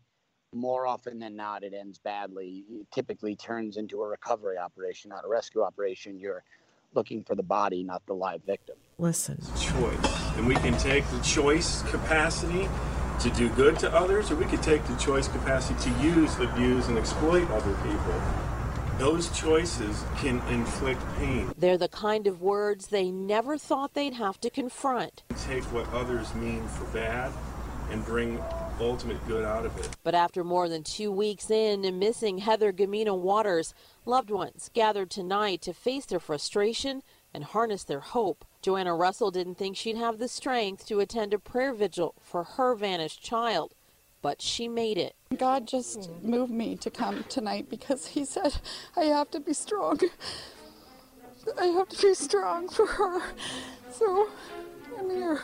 more 0.54 0.86
often 0.86 1.20
than 1.20 1.36
not, 1.36 1.64
it 1.64 1.74
ends 1.74 1.98
badly. 2.00 2.66
It 2.70 2.92
typically 2.92 3.36
turns 3.36 3.78
into 3.78 4.02
a 4.02 4.08
recovery 4.08 4.58
operation, 4.58 5.10
not 5.10 5.24
a 5.24 5.28
rescue 5.28 5.62
operation. 5.62 6.20
You're 6.20 6.44
looking 6.94 7.24
for 7.24 7.36
the 7.36 7.44
body, 7.44 7.84
not 7.84 8.06
the 8.06 8.14
live 8.14 8.44
victim. 8.44 8.76
Listen. 8.98 9.40
Choice. 9.60 10.36
And 10.36 10.46
we 10.46 10.56
can 10.56 10.78
take 10.78 11.08
the 11.10 11.20
choice 11.22 11.82
capacity 11.84 12.68
to 13.22 13.30
do 13.32 13.50
good 13.50 13.80
to 13.80 13.94
others, 13.94 14.32
or 14.32 14.36
we 14.36 14.46
could 14.46 14.62
take 14.62 14.84
the 14.88 14.96
choice 14.96 15.28
capacity 15.28 15.80
to 15.90 16.04
use, 16.04 16.38
abuse, 16.40 16.88
and 16.88 16.98
exploit 16.98 17.50
other 17.52 17.74
people. 17.84 18.51
Those 19.02 19.36
choices 19.36 20.04
can 20.18 20.40
inflict 20.48 21.02
pain. 21.18 21.52
They're 21.58 21.76
the 21.76 21.88
kind 21.88 22.28
of 22.28 22.40
words 22.40 22.86
they 22.86 23.10
never 23.10 23.58
thought 23.58 23.96
they'd 23.96 24.14
have 24.14 24.40
to 24.42 24.52
confront. 24.52 25.24
Take 25.48 25.64
what 25.74 25.92
others 25.92 26.36
mean 26.36 26.68
for 26.68 26.86
bad 26.94 27.32
and 27.90 28.06
bring 28.06 28.40
ultimate 28.80 29.18
good 29.28 29.44
out 29.44 29.66
of 29.66 29.76
it. 29.80 29.90
But 30.04 30.14
after 30.14 30.44
more 30.44 30.70
than 30.70 30.84
two 30.84 31.12
weeks 31.12 31.50
in 31.50 31.84
and 31.84 32.00
missing 32.00 32.38
Heather 32.38 32.72
Gumina 32.72 33.18
Waters, 33.18 33.74
loved 34.06 34.30
ones 34.30 34.70
gathered 34.72 35.10
tonight 35.10 35.64
to 35.64 35.74
face 35.74 36.06
their 36.06 36.20
frustration 36.20 37.02
and 37.34 37.44
harness 37.44 37.84
their 37.84 38.02
hope. 38.02 38.46
Joanna 38.62 38.94
Russell 38.94 39.32
didn't 39.32 39.56
think 39.56 39.78
she'd 39.78 39.98
have 39.98 40.20
the 40.20 40.28
strength 40.28 40.86
to 40.86 41.00
attend 41.00 41.34
a 41.34 41.40
prayer 41.40 41.74
vigil 41.74 42.14
for 42.22 42.44
her 42.44 42.76
vanished 42.76 43.24
child, 43.24 43.74
but 44.22 44.44
she 44.44 44.68
made 44.68 45.00
it. 45.00 45.16
God 45.38 45.68
just 45.68 46.10
hmm. 46.10 46.30
moved 46.30 46.52
me 46.52 46.76
to 46.78 46.90
come 46.90 47.24
tonight 47.30 47.70
because 47.70 48.08
He 48.08 48.26
said, 48.26 48.56
I 48.96 49.06
have 49.06 49.32
to 49.32 49.40
be 49.40 49.54
strong. 49.54 50.00
I 51.60 51.66
have 51.66 51.90
to 51.90 52.02
be 52.02 52.14
strong 52.14 52.68
for 52.70 52.86
her. 52.86 53.22
So 53.92 54.30
I'm 55.00 55.10
here. 55.10 55.44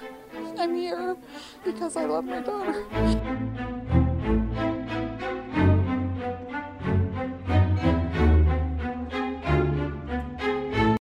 I'm 0.57 0.75
here 0.75 1.15
because 1.63 1.95
I 1.95 2.05
love 2.05 2.25
my 2.25 2.41
daughter. 2.41 2.85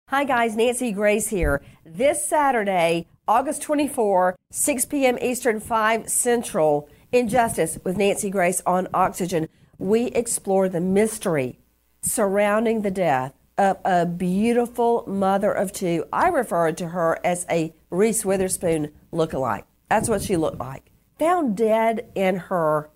Hi, 0.08 0.24
guys. 0.26 0.56
Nancy 0.56 0.92
Grace 0.92 1.30
here. 1.30 1.62
This 1.86 2.26
Saturday, 2.26 3.08
August 3.28 3.62
24, 3.62 4.36
6 4.50 4.86
p.m. 4.86 5.18
Eastern, 5.22 5.60
5 5.60 6.10
Central, 6.10 6.90
Injustice 7.14 7.78
with 7.84 7.98
Nancy 7.98 8.30
Grace 8.30 8.62
on 8.66 8.88
Oxygen, 8.94 9.50
we 9.78 10.06
explore 10.08 10.70
the 10.70 10.80
mystery 10.80 11.60
surrounding 12.02 12.84
the 12.84 12.92
death 12.92 13.34
of 13.58 13.78
a 13.84 14.06
beautiful 14.06 15.04
mother 15.06 15.52
of 15.52 15.74
two. 15.74 16.06
I 16.14 16.30
refer 16.30 16.72
to 16.72 16.88
her 16.88 17.20
as 17.22 17.46
a 17.50 17.74
Reese 17.90 18.24
Witherspoon 18.24 18.94
look-alike. 19.12 19.66
That's 19.90 20.08
what 20.08 20.22
she 20.22 20.38
looked 20.38 20.60
like. 20.60 20.90
Found 21.20 21.58
dead 21.58 22.10
in 22.16 22.38
her 22.38 22.90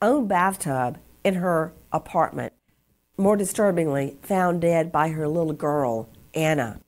own 0.00 0.26
bathtub 0.26 0.98
in 1.22 1.34
her 1.34 1.72
apartment. 1.92 2.54
More 3.16 3.36
disturbingly, 3.36 4.18
found 4.22 4.60
dead 4.60 4.90
by 4.90 5.10
her 5.10 5.28
little 5.28 5.52
girl, 5.52 6.08
Anna. 6.34 6.80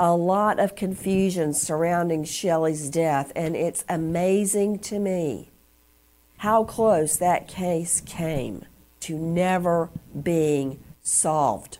A 0.00 0.16
lot 0.16 0.58
of 0.58 0.74
confusion 0.74 1.54
surrounding 1.54 2.24
Shelley's 2.24 2.90
death, 2.90 3.30
and 3.36 3.54
it's 3.54 3.84
amazing 3.88 4.80
to 4.80 4.98
me 4.98 5.51
how 6.42 6.64
close 6.64 7.18
that 7.18 7.46
case 7.46 8.00
came 8.00 8.64
to 8.98 9.16
never 9.16 9.88
being 10.24 10.76
solved. 11.00 11.78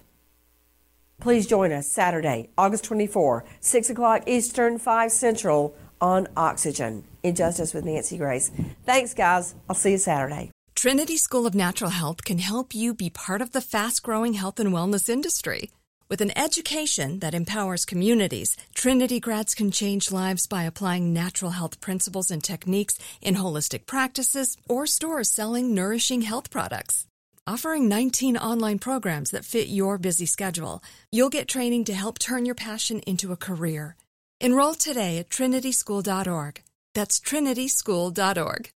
Please 1.20 1.48
join 1.48 1.72
us 1.72 1.90
Saturday, 1.90 2.48
August 2.56 2.84
24, 2.84 3.44
6 3.58 3.90
o'clock 3.90 4.22
Eastern, 4.28 4.78
5 4.78 5.10
Central 5.10 5.74
on 6.00 6.28
Oxygen. 6.36 7.02
Injustice 7.24 7.74
with 7.74 7.84
Nancy 7.84 8.16
Grace. 8.16 8.52
Thanks, 8.86 9.14
guys. 9.14 9.56
I'll 9.68 9.74
see 9.74 9.90
you 9.90 9.98
Saturday. 9.98 10.52
Trinity 10.76 11.16
School 11.16 11.44
of 11.44 11.56
Natural 11.56 11.90
Health 11.90 12.22
can 12.22 12.38
help 12.38 12.72
you 12.72 12.94
be 12.94 13.10
part 13.10 13.42
of 13.42 13.50
the 13.50 13.60
fast 13.60 14.04
growing 14.04 14.34
health 14.34 14.60
and 14.60 14.70
wellness 14.72 15.08
industry. 15.08 15.72
With 16.12 16.20
an 16.20 16.36
education 16.36 17.20
that 17.20 17.32
empowers 17.32 17.86
communities, 17.86 18.54
Trinity 18.74 19.18
grads 19.18 19.54
can 19.54 19.70
change 19.70 20.12
lives 20.12 20.46
by 20.46 20.64
applying 20.64 21.14
natural 21.14 21.52
health 21.52 21.80
principles 21.80 22.30
and 22.30 22.44
techniques 22.44 22.98
in 23.22 23.36
holistic 23.36 23.86
practices 23.86 24.58
or 24.68 24.86
stores 24.86 25.30
selling 25.30 25.74
nourishing 25.74 26.20
health 26.20 26.50
products. 26.50 27.06
Offering 27.46 27.88
19 27.88 28.36
online 28.36 28.78
programs 28.78 29.30
that 29.30 29.46
fit 29.46 29.68
your 29.68 29.96
busy 29.96 30.26
schedule, 30.26 30.82
you'll 31.10 31.30
get 31.30 31.48
training 31.48 31.84
to 31.84 31.94
help 31.94 32.18
turn 32.18 32.44
your 32.44 32.56
passion 32.56 33.00
into 33.06 33.32
a 33.32 33.42
career. 33.48 33.96
Enroll 34.38 34.74
today 34.74 35.16
at 35.16 35.30
trinityschool.org. 35.30 36.60
That's 36.94 37.20
trinityschool.org. 37.20 38.70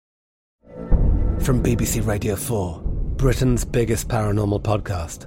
From 1.44 1.62
BBC 1.62 2.06
Radio 2.06 2.34
4, 2.34 2.80
Britain's 3.18 3.66
biggest 3.66 4.08
paranormal 4.08 4.62
podcast 4.62 5.26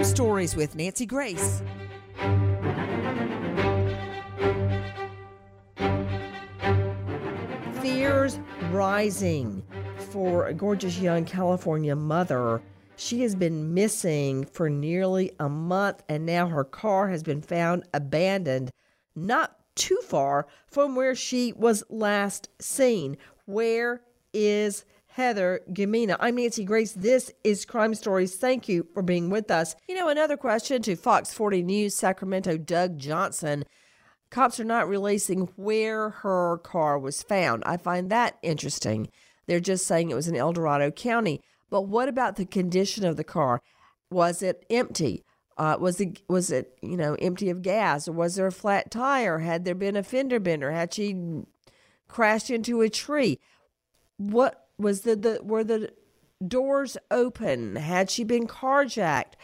Crime 0.00 0.08
Stories 0.08 0.56
with 0.56 0.76
Nancy 0.76 1.04
Grace. 1.04 1.62
Fears 7.82 8.40
rising 8.70 9.62
for 10.10 10.46
a 10.46 10.54
gorgeous 10.54 10.98
young 10.98 11.26
California 11.26 11.94
mother. 11.94 12.62
She 12.96 13.20
has 13.20 13.34
been 13.34 13.74
missing 13.74 14.46
for 14.46 14.70
nearly 14.70 15.32
a 15.38 15.50
month, 15.50 16.02
and 16.08 16.24
now 16.24 16.46
her 16.46 16.64
car 16.64 17.10
has 17.10 17.22
been 17.22 17.42
found 17.42 17.84
abandoned 17.92 18.70
not 19.14 19.58
too 19.74 20.00
far 20.02 20.46
from 20.66 20.96
where 20.96 21.14
she 21.14 21.52
was 21.52 21.84
last 21.90 22.48
seen. 22.58 23.18
Where 23.44 24.00
is 24.32 24.86
Heather 25.20 25.60
Gumina. 25.70 26.16
I'm 26.18 26.36
Nancy 26.36 26.64
Grace. 26.64 26.92
This 26.92 27.30
is 27.44 27.66
Crime 27.66 27.94
Stories. 27.94 28.36
Thank 28.36 28.70
you 28.70 28.86
for 28.94 29.02
being 29.02 29.28
with 29.28 29.50
us. 29.50 29.76
You 29.86 29.94
know, 29.94 30.08
another 30.08 30.38
question 30.38 30.80
to 30.80 30.96
Fox 30.96 31.34
40 31.34 31.62
News 31.62 31.94
Sacramento 31.94 32.56
Doug 32.56 32.96
Johnson. 32.96 33.64
Cops 34.30 34.58
are 34.58 34.64
not 34.64 34.88
releasing 34.88 35.42
where 35.56 36.08
her 36.08 36.56
car 36.64 36.98
was 36.98 37.22
found. 37.22 37.62
I 37.66 37.76
find 37.76 38.08
that 38.08 38.38
interesting. 38.40 39.10
They're 39.46 39.60
just 39.60 39.86
saying 39.86 40.10
it 40.10 40.14
was 40.14 40.26
in 40.26 40.36
El 40.36 40.54
Dorado 40.54 40.90
County. 40.90 41.42
But 41.68 41.82
what 41.82 42.08
about 42.08 42.36
the 42.36 42.46
condition 42.46 43.04
of 43.04 43.18
the 43.18 43.22
car? 43.22 43.60
Was 44.10 44.40
it 44.40 44.64
empty? 44.70 45.22
Uh, 45.58 45.76
was 45.78 46.00
it 46.00 46.22
was 46.30 46.50
it 46.50 46.78
you 46.80 46.96
know 46.96 47.14
empty 47.16 47.50
of 47.50 47.60
gas, 47.60 48.08
or 48.08 48.12
was 48.12 48.36
there 48.36 48.46
a 48.46 48.52
flat 48.52 48.90
tire? 48.90 49.40
Had 49.40 49.66
there 49.66 49.74
been 49.74 49.96
a 49.96 50.02
fender 50.02 50.40
bender? 50.40 50.70
Had 50.70 50.94
she 50.94 51.42
crashed 52.08 52.48
into 52.48 52.80
a 52.80 52.88
tree? 52.88 53.38
What 54.16 54.68
was 54.80 55.02
the, 55.02 55.16
the 55.16 55.40
were 55.42 55.64
the 55.64 55.92
doors 56.46 56.96
open? 57.10 57.76
Had 57.76 58.10
she 58.10 58.24
been 58.24 58.46
carjacked? 58.46 59.34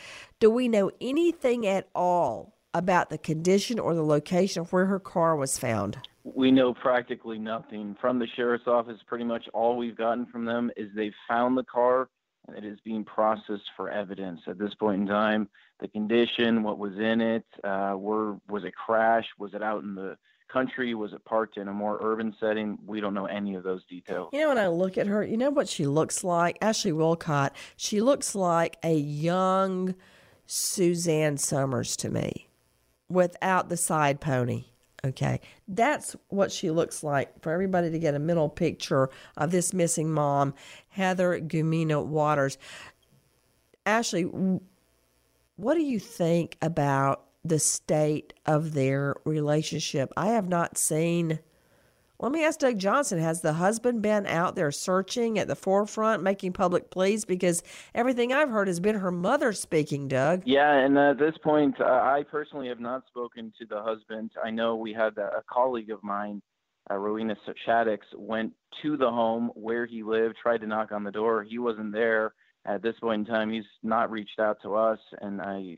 Do 0.40 0.51
we 0.51 0.68
know 0.68 0.90
anything 1.01 1.66
at 1.66 1.88
all 1.94 2.55
about 2.75 3.11
the 3.11 3.18
condition 3.18 3.79
or 3.79 3.94
the 3.94 4.05
location 4.05 4.61
of 4.61 4.72
where 4.72 4.87
her 4.87 5.01
car 5.01 5.37
was 5.37 5.59
found? 5.59 5.99
We 6.25 6.51
know 6.51 6.75
practically 6.75 7.38
nothing 7.38 7.96
from 8.01 8.18
the 8.18 8.27
sheriff's 8.35 8.66
office. 8.66 8.99
Pretty 9.07 9.25
much 9.25 9.49
all 9.55 9.77
we've 9.77 9.96
gotten 9.96 10.27
from 10.27 10.44
them 10.44 10.70
is 10.77 10.90
they've 10.94 11.14
found 11.29 11.57
the 11.57 11.64
car 11.64 12.09
and 12.49 12.57
it 12.57 12.64
is 12.64 12.79
being 12.85 13.05
processed 13.05 13.70
for 13.77 13.90
evidence. 13.90 14.40
At 14.46 14.59
this 14.59 14.75
point 14.75 15.03
in 15.03 15.07
time, 15.07 15.49
the 15.81 15.88
condition, 15.88 16.62
what 16.62 16.79
was 16.79 16.92
in 16.94 17.20
it, 17.20 17.44
uh, 17.64 17.94
were 17.96 18.37
was 18.49 18.64
it 18.64 18.75
crash? 18.75 19.25
Was 19.38 19.55
it 19.55 19.62
out 19.62 19.83
in 19.83 19.94
the 19.94 20.16
country? 20.48 20.94
Was 20.94 21.12
it 21.12 21.24
parked 21.24 21.56
in 21.56 21.68
a 21.68 21.72
more 21.72 21.98
urban 22.02 22.35
setting? 22.40 22.78
We 22.87 23.00
don't 23.00 23.14
know 23.14 23.26
any 23.26 23.54
of 23.54 23.62
those 23.62 23.85
details. 23.85 24.30
You 24.32 24.40
know, 24.40 24.48
when 24.48 24.59
I 24.59 24.68
look 24.68 24.98
at 24.98 25.06
her, 25.06 25.24
you 25.24 25.37
know 25.37 25.50
what 25.50 25.68
she 25.68 25.87
looks 25.87 26.24
like? 26.24 26.59
Ashley 26.61 26.92
Wilcott. 26.92 27.50
She 27.76 28.00
looks 28.00 28.35
like 28.35 28.76
a 28.82 28.94
young 28.94 29.94
Suzanne 30.46 31.37
Somers 31.37 31.96
to 31.98 32.09
me 32.09 32.48
without 33.09 33.68
the 33.68 33.76
side 33.76 34.20
pony. 34.20 34.64
Okay. 35.04 35.40
That's 35.68 36.16
what 36.28 36.50
she 36.50 36.70
looks 36.70 37.02
like 37.04 37.40
for 37.42 37.52
everybody 37.52 37.90
to 37.90 37.98
get 37.98 38.14
a 38.14 38.18
mental 38.18 38.48
picture 38.48 39.09
of 39.37 39.50
this 39.50 39.72
missing 39.72 40.12
mom, 40.12 40.54
Heather 40.88 41.40
Gumina 41.40 42.04
Waters. 42.04 42.59
Ashley, 43.85 44.22
what 45.56 45.74
do 45.74 45.82
you 45.82 46.00
think 46.00 46.56
about 46.61 47.25
the 47.48 47.59
state 47.59 48.35
of 48.44 48.74
their 48.74 49.16
relationship. 49.24 50.12
I 50.16 50.28
have 50.28 50.48
not 50.48 50.78
seen. 50.78 51.40
Let 52.18 52.32
me 52.32 52.44
ask 52.44 52.59
Doug 52.59 52.78
Johnson 52.78 53.18
Has 53.18 53.42
the 53.42 53.54
husband 53.54 54.00
been 54.00 54.26
out 54.26 54.56
there 54.56 54.72
searching 54.72 55.38
at 55.38 55.48
the 55.48 55.56
forefront, 55.56 56.22
making 56.22 56.54
public 56.54 56.90
pleas? 56.90 57.26
Because 57.26 57.62
everything 57.94 58.32
I've 58.32 58.48
heard 58.48 58.68
has 58.68 58.80
been 58.80 58.96
her 58.96 59.11
mother 59.11 59.52
speaking, 59.52 60.09
Doug. 60.09 60.42
Yeah, 60.46 60.72
and 60.72 60.96
at 60.96 61.18
this 61.18 61.35
point, 61.42 61.78
uh, 61.80 61.85
I 61.85 62.24
personally 62.30 62.68
have 62.68 62.80
not 62.80 63.06
spoken 63.06 63.52
to 63.59 63.66
the 63.66 63.82
husband. 63.82 64.30
I 64.42 64.50
know 64.50 64.76
we 64.76 64.94
had 64.94 65.18
a, 65.18 65.42
colleague 65.50 65.90
of 65.90 66.02
mine, 66.02 66.40
uh, 66.90 66.96
Rowena 66.96 67.37
Shaddix, 67.68 67.98
went 68.16 68.52
to 68.82 68.96
the 68.96 69.11
home 69.11 69.50
where 69.54 69.85
he 69.85 70.02
lived, 70.02 70.37
tried 70.40 70.62
to 70.62 70.66
knock 70.66 70.92
on 70.92 71.04
the 71.04 71.12
door. 71.12 71.42
He 71.42 71.59
wasn't 71.59 71.92
there. 71.92 72.32
At 72.64 72.82
this 72.82 72.96
point 73.00 73.28
in 73.28 73.32
time, 73.32 73.52
he's 73.52 73.64
not 73.82 74.11
reached 74.11 74.40
out 74.40 74.56
to 74.62 74.74
us, 74.74 74.98
and 75.20 75.40
I 75.40 75.76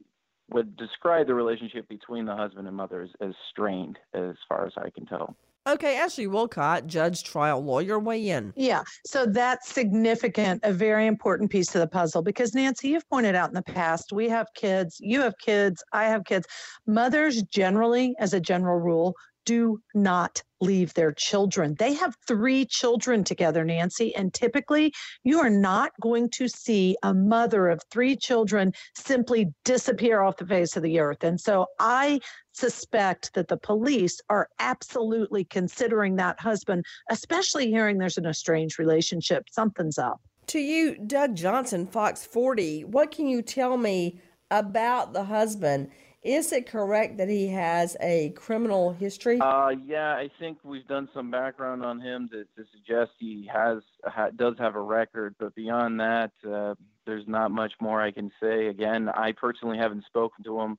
would 0.51 0.77
describe 0.77 1.27
the 1.27 1.35
relationship 1.35 1.89
between 1.89 2.25
the 2.25 2.35
husband 2.35 2.67
and 2.67 2.77
mother 2.77 3.03
as, 3.03 3.11
as 3.21 3.35
strained, 3.51 3.99
as 4.15 4.35
far 4.49 4.67
as 4.67 4.73
I 4.77 4.91
can 4.91 5.07
tell. 5.07 5.37
Okay, 5.69 5.99
Ashley 5.99 6.27
Wilcott, 6.27 6.87
judge, 6.87 7.25
trial 7.25 7.63
lawyer, 7.63 7.99
weigh 7.99 8.31
in. 8.31 8.55
Yeah, 8.57 8.85
so 9.05 9.27
that's 9.27 9.69
significant, 9.69 10.61
a 10.65 10.73
very 10.73 11.07
important 11.07 11.51
piece 11.51 11.75
of 11.75 11.83
the 11.83 11.87
puzzle 11.87 12.23
because 12.23 12.55
Nancy, 12.55 12.89
you've 12.89 13.09
pointed 13.11 13.35
out 13.35 13.49
in 13.49 13.55
the 13.55 13.63
past, 13.63 14.11
we 14.11 14.31
have 14.31 14.47
kids, 14.55 14.97
you 14.99 15.21
have 15.21 15.37
kids, 15.37 15.85
I 15.93 16.05
have 16.05 16.25
kids. 16.25 16.47
Mothers 16.87 17.43
generally, 17.43 18.15
as 18.19 18.33
a 18.33 18.41
general 18.41 18.79
rule, 18.79 19.15
do 19.49 19.81
not 19.95 20.43
leave 20.61 20.93
their 20.93 21.11
children. 21.11 21.75
They 21.79 21.95
have 21.95 22.15
three 22.27 22.67
children 22.67 23.25
together, 23.25 23.65
Nancy, 23.65 24.15
and 24.15 24.35
typically 24.35 24.93
you 25.25 25.39
are 25.39 25.49
not 25.49 25.93
going 26.03 26.29
to 26.35 26.49
see 26.49 26.99
a 27.03 27.15
mother 27.15 27.69
of 27.69 27.81
three 27.91 28.15
children 28.15 28.75
simply 28.95 29.47
disappear 29.65 30.21
off 30.21 30.37
the 30.37 30.45
face 30.45 30.77
of 30.77 30.83
the 30.83 31.01
earth. 31.01 31.25
And 31.25 31.41
so 31.41 31.65
I 31.81 32.21
suspect 32.53 33.33
that 33.33 33.49
the 33.49 33.57
police 33.57 34.21
are 34.29 34.51
absolutely 34.59 35.45
considering 35.45 36.17
that 36.17 36.39
husband, 36.39 36.85
especially 37.11 37.71
hearing 37.71 37.97
there's 37.97 38.19
an 38.19 38.27
estranged 38.27 38.79
relationship. 38.79 39.45
Something's 39.51 39.97
up. 39.97 40.21
To 40.49 40.59
you, 40.59 40.99
Doug 41.07 41.37
Johnson, 41.37 41.87
Fox 41.87 42.27
40, 42.27 42.85
what 42.85 43.13
can 43.13 43.29
you 43.29 43.41
tell 43.41 43.79
me 43.79 44.21
about 44.51 45.15
the 45.15 45.25
husband? 45.25 45.89
Is 46.23 46.53
it 46.53 46.67
correct 46.67 47.19
that 47.19 47.29
he 47.29 47.49
has 47.49 47.97
a 48.01 48.31
criminal 48.31 48.93
history? 48.93 49.39
Uh, 49.41 49.71
yeah, 49.87 50.17
I 50.17 50.29
think 50.41 50.59
we've 50.65 50.87
done 50.89 51.09
some 51.15 51.31
background 51.31 51.85
on 51.85 52.01
him 52.01 52.29
to, 52.31 52.43
to 52.43 52.69
suggest 52.73 53.13
he 53.19 53.49
has 53.53 53.83
ha, 54.05 54.31
does 54.35 54.55
have 54.59 54.75
a 54.75 54.81
record, 54.81 55.37
but 55.39 55.55
beyond 55.55 56.01
that, 56.01 56.33
uh, 56.47 56.75
there's 57.07 57.27
not 57.29 57.53
much 57.53 57.73
more 57.81 58.03
I 58.03 58.11
can 58.11 58.33
say. 58.43 58.67
Again, 58.67 59.09
I 59.09 59.33
personally 59.33 59.79
haven't 59.79 60.07
spoken 60.07 60.43
to 60.45 60.61
him, 60.61 60.79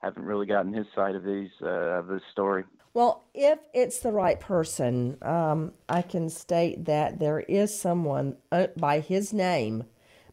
haven't 0.00 0.24
really 0.24 0.46
gotten 0.46 0.72
his 0.72 0.86
side 0.94 1.14
of 1.14 1.22
these 1.22 1.50
uh, 1.62 1.68
of 1.68 2.08
this 2.08 2.22
story. 2.32 2.64
Well, 2.92 3.22
if 3.32 3.60
it's 3.72 4.00
the 4.00 4.10
right 4.10 4.40
person, 4.40 5.18
um, 5.22 5.72
I 5.88 6.02
can 6.02 6.28
state 6.28 6.86
that 6.86 7.20
there 7.20 7.38
is 7.38 7.78
someone 7.78 8.36
uh, 8.50 8.66
by 8.76 8.98
his 8.98 9.32
name, 9.32 9.84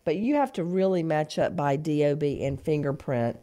but 0.04 0.15
you 0.15 0.34
have 0.34 0.52
to 0.54 0.63
really 0.63 1.04
match 1.04 1.38
up 1.38 1.56
by 1.56 1.76
DOB 1.76 2.24
and 2.24 2.60
fingerprint 2.60 3.38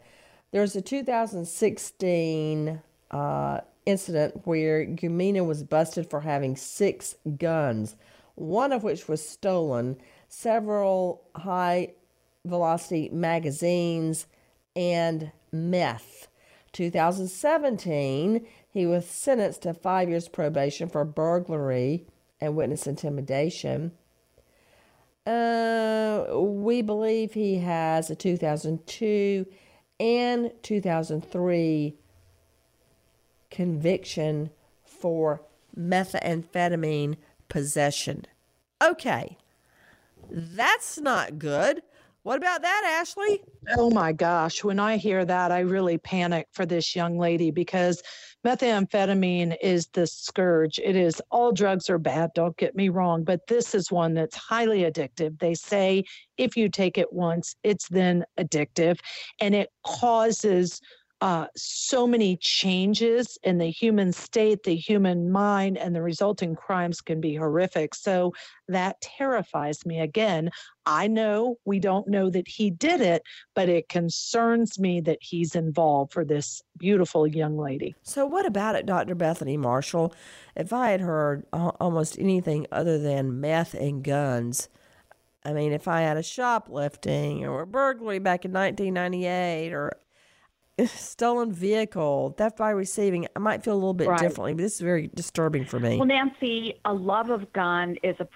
there's 0.55 0.73
a 0.73 0.81
2016 0.81 2.81
uh, 3.11 3.59
incident 3.85 4.47
where 4.47 4.85
Gumina 4.85 5.45
was 5.45 5.63
busted 5.63 6.09
for 6.09 6.21
having 6.21 6.55
six 6.55 7.17
guns, 7.37 7.97
one 8.35 8.71
of 8.71 8.81
which 8.81 9.09
was 9.09 9.27
stolen, 9.27 9.97
several 10.29 11.23
high 11.35 11.91
velocity 12.45 13.09
magazines, 13.09 14.27
and 14.77 15.29
meth. 15.51 16.29
2017, 16.71 18.47
he 18.71 18.85
was 18.85 19.05
sentenced 19.05 19.63
to 19.63 19.73
five 19.73 20.07
years 20.07 20.29
probation 20.29 20.87
for 20.87 21.03
burglary 21.03 22.07
and 22.39 22.55
witness 22.55 22.87
intimidation. 22.87 23.91
Uh, 25.27 26.27
we 26.31 26.81
believe 26.81 27.33
he 27.33 27.57
has 27.57 28.09
a 28.09 28.15
2002 28.15 29.45
and 29.99 30.51
2003 30.63 31.95
conviction 33.49 34.49
for 34.83 35.41
methamphetamine 35.77 37.15
possession. 37.49 38.25
Okay, 38.83 39.37
that's 40.29 40.99
not 40.99 41.39
good. 41.39 41.81
What 42.25 42.37
about 42.37 42.63
that, 42.63 42.99
Ashley? 43.01 43.43
Oh 43.77 43.91
my 43.91 44.11
gosh. 44.11 44.63
When 44.63 44.79
I 44.79 44.97
hear 44.97 45.23
that, 45.25 45.51
I 45.51 45.59
really 45.59 45.99
panic 45.99 46.47
for 46.53 46.65
this 46.65 46.95
young 46.95 47.19
lady 47.19 47.51
because 47.51 48.01
methamphetamine 48.43 49.55
is 49.61 49.89
the 49.93 50.07
scourge. 50.07 50.79
It 50.79 50.95
is 50.95 51.21
all 51.29 51.51
drugs 51.51 51.87
are 51.87 51.99
bad, 51.99 52.31
don't 52.33 52.57
get 52.57 52.75
me 52.75 52.89
wrong, 52.89 53.25
but 53.25 53.45
this 53.45 53.75
is 53.75 53.91
one 53.91 54.15
that's 54.15 54.35
highly 54.35 54.79
addictive. 54.79 55.37
They 55.37 55.53
say 55.53 56.03
if 56.35 56.57
you 56.57 56.67
take 56.67 56.97
it 56.97 57.13
once, 57.13 57.55
it's 57.61 57.87
then 57.89 58.25
addictive 58.39 58.97
and 59.39 59.53
it 59.53 59.69
causes 59.85 60.81
uh, 61.25 61.47
so 61.55 62.05
many 62.05 62.37
changes 62.37 63.39
in 63.41 63.57
the 63.57 63.71
human 63.71 64.13
state, 64.13 64.61
the 64.61 64.75
human 64.75 65.31
mind, 65.31 65.75
and 65.75 65.95
the 65.95 66.01
resulting 66.03 66.53
crimes 66.53 67.01
can 67.01 67.19
be 67.19 67.33
horrific. 67.33 67.95
So 67.95 68.31
that 68.67 69.01
terrifies 69.01 69.87
me. 69.87 70.01
Again, 70.01 70.51
I 70.85 71.07
know 71.07 71.57
we 71.65 71.79
don't 71.79 72.07
know 72.07 72.29
that 72.29 72.47
he 72.47 72.69
did 72.69 73.01
it, 73.01 73.23
but 73.55 73.69
it 73.69 73.89
concerns 73.89 74.77
me 74.77 75.01
that 75.01 75.17
he's 75.19 75.55
involved 75.55 76.13
for 76.13 76.23
this 76.23 76.61
beautiful 76.77 77.25
young 77.25 77.57
lady. 77.57 77.95
So, 78.03 78.27
what 78.27 78.45
about 78.45 78.75
it, 78.75 78.85
Dr. 78.85 79.15
Bethany 79.15 79.57
Marshall? 79.57 80.13
If 80.55 80.71
I 80.73 80.91
had 80.91 81.01
heard 81.01 81.43
almost 81.51 82.19
anything 82.19 82.67
other 82.71 82.99
than 82.99 83.41
meth 83.41 83.73
and 83.73 84.03
guns, 84.03 84.69
I 85.43 85.53
mean, 85.53 85.71
if 85.71 85.87
I 85.87 86.01
had 86.01 86.17
a 86.17 86.23
shoplifting 86.23 87.45
or 87.45 87.61
a 87.61 87.67
burglary 87.67 88.19
back 88.19 88.45
in 88.45 88.53
1998 88.53 89.73
or 89.73 89.91
stolen 90.85 91.51
vehicle, 91.51 92.35
theft 92.37 92.57
by 92.57 92.71
receiving, 92.71 93.27
I 93.35 93.39
might 93.39 93.63
feel 93.63 93.73
a 93.73 93.75
little 93.75 93.93
bit 93.93 94.07
right. 94.07 94.19
differently, 94.19 94.53
but 94.53 94.63
this 94.63 94.75
is 94.75 94.81
very 94.81 95.09
disturbing 95.13 95.65
for 95.65 95.79
me. 95.79 95.97
Well, 95.97 96.05
Nancy, 96.05 96.79
a 96.85 96.93
love 96.93 97.29
of 97.29 97.51
gun 97.53 97.95
is 98.03 98.15
a 98.19 98.27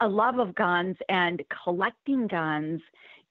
a 0.00 0.08
love 0.08 0.38
of 0.38 0.54
guns 0.54 0.96
and 1.08 1.42
collecting 1.64 2.26
guns 2.26 2.80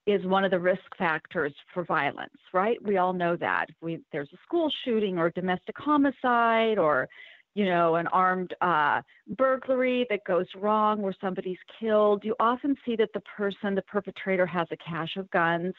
is 0.06 0.26
one 0.26 0.44
of 0.44 0.52
the 0.52 0.60
risk 0.60 0.96
factors 0.98 1.54
for 1.74 1.84
violence, 1.84 2.34
right? 2.54 2.84
We 2.84 2.98
all 2.98 3.14
know 3.14 3.36
that. 3.38 3.68
We, 3.82 4.02
there's 4.12 4.30
a 4.34 4.38
school 4.44 4.72
shooting 4.84 5.18
or 5.18 5.30
domestic 5.30 5.78
homicide 5.78 6.78
or 6.78 7.08
you 7.56 7.66
know, 7.66 7.96
an 7.96 8.08
armed 8.08 8.54
uh, 8.62 9.02
burglary 9.38 10.06
that 10.10 10.24
goes 10.24 10.46
wrong 10.56 11.02
where 11.02 11.16
somebody's 11.20 11.58
killed, 11.80 12.24
you 12.24 12.36
often 12.40 12.78
see 12.86 12.96
that 12.96 13.10
the 13.14 13.22
person, 13.22 13.76
the 13.76 13.82
perpetrator, 13.82 14.46
has 14.46 14.68
a 14.72 14.78
cache 14.78 15.18
of 15.18 15.30
guns 15.32 15.74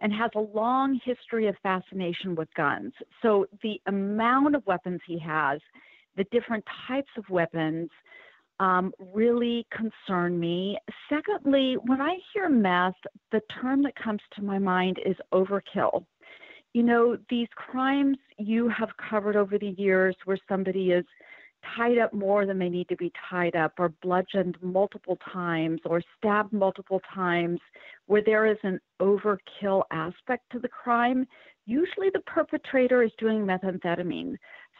and 0.00 0.12
has 0.12 0.30
a 0.34 0.40
long 0.40 1.00
history 1.04 1.46
of 1.46 1.56
fascination 1.62 2.34
with 2.34 2.52
guns. 2.54 2.92
So 3.22 3.46
the 3.62 3.80
amount 3.86 4.54
of 4.54 4.66
weapons 4.66 5.00
he 5.06 5.18
has, 5.18 5.60
the 6.16 6.24
different 6.30 6.64
types 6.86 7.10
of 7.16 7.28
weapons, 7.30 7.90
um, 8.60 8.92
really 9.14 9.66
concern 9.70 10.38
me. 10.38 10.78
Secondly, 11.08 11.76
when 11.86 12.00
I 12.00 12.16
hear 12.32 12.48
meth, 12.48 12.94
the 13.30 13.40
term 13.60 13.82
that 13.82 13.94
comes 13.96 14.20
to 14.34 14.42
my 14.42 14.58
mind 14.58 14.98
is 15.04 15.16
overkill. 15.32 16.04
You 16.72 16.82
know, 16.82 17.16
these 17.30 17.48
crimes 17.54 18.18
you 18.36 18.68
have 18.68 18.90
covered 19.10 19.36
over 19.36 19.58
the 19.58 19.74
years 19.78 20.16
where 20.24 20.38
somebody 20.48 20.90
is 20.90 21.04
tied 21.76 21.98
up 21.98 22.12
more 22.12 22.46
than 22.46 22.58
they 22.58 22.68
need 22.68 22.88
to 22.88 22.96
be 22.96 23.12
tied 23.28 23.56
up, 23.56 23.72
or 23.78 23.90
bludgeoned 24.02 24.56
multiple 24.62 25.18
times, 25.32 25.80
or 25.84 26.02
stabbed 26.16 26.52
multiple 26.52 27.00
times, 27.14 27.60
where 28.06 28.22
there 28.24 28.46
is 28.46 28.58
an 28.62 28.80
overkill 29.00 29.82
aspect 29.90 30.44
to 30.52 30.58
the 30.58 30.68
crime, 30.68 31.26
usually 31.66 32.10
the 32.12 32.20
perpetrator 32.20 33.02
is 33.02 33.12
doing 33.18 33.44
methamphetamine. 33.44 34.36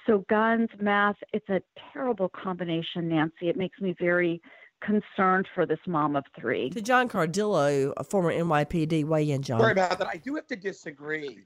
So, 0.07 0.25
guns, 0.31 0.69
meth, 0.81 1.17
it's 1.33 1.49
a 1.49 1.61
terrible 1.93 2.31
combination, 2.31 3.09
Nancy. 3.09 3.49
It 3.49 3.57
makes 3.57 3.79
me 3.81 3.95
very 3.99 4.41
concerned 4.81 5.47
for 5.55 5.67
this 5.67 5.81
mom 5.87 6.17
of 6.17 6.25
three. 6.39 6.71
To 6.71 6.81
John 6.81 7.09
Cardillo, 7.09 7.93
a 7.97 8.05
former 8.05 8.33
NYPD, 8.33 9.05
weigh 9.05 9.31
in, 9.31 9.43
John. 9.43 9.61
Sorry 9.61 9.73
about 9.73 9.99
that. 9.99 10.09
I 10.09 10.17
do 10.17 10.35
have 10.37 10.47
to 10.47 10.57
disagree 10.57 11.41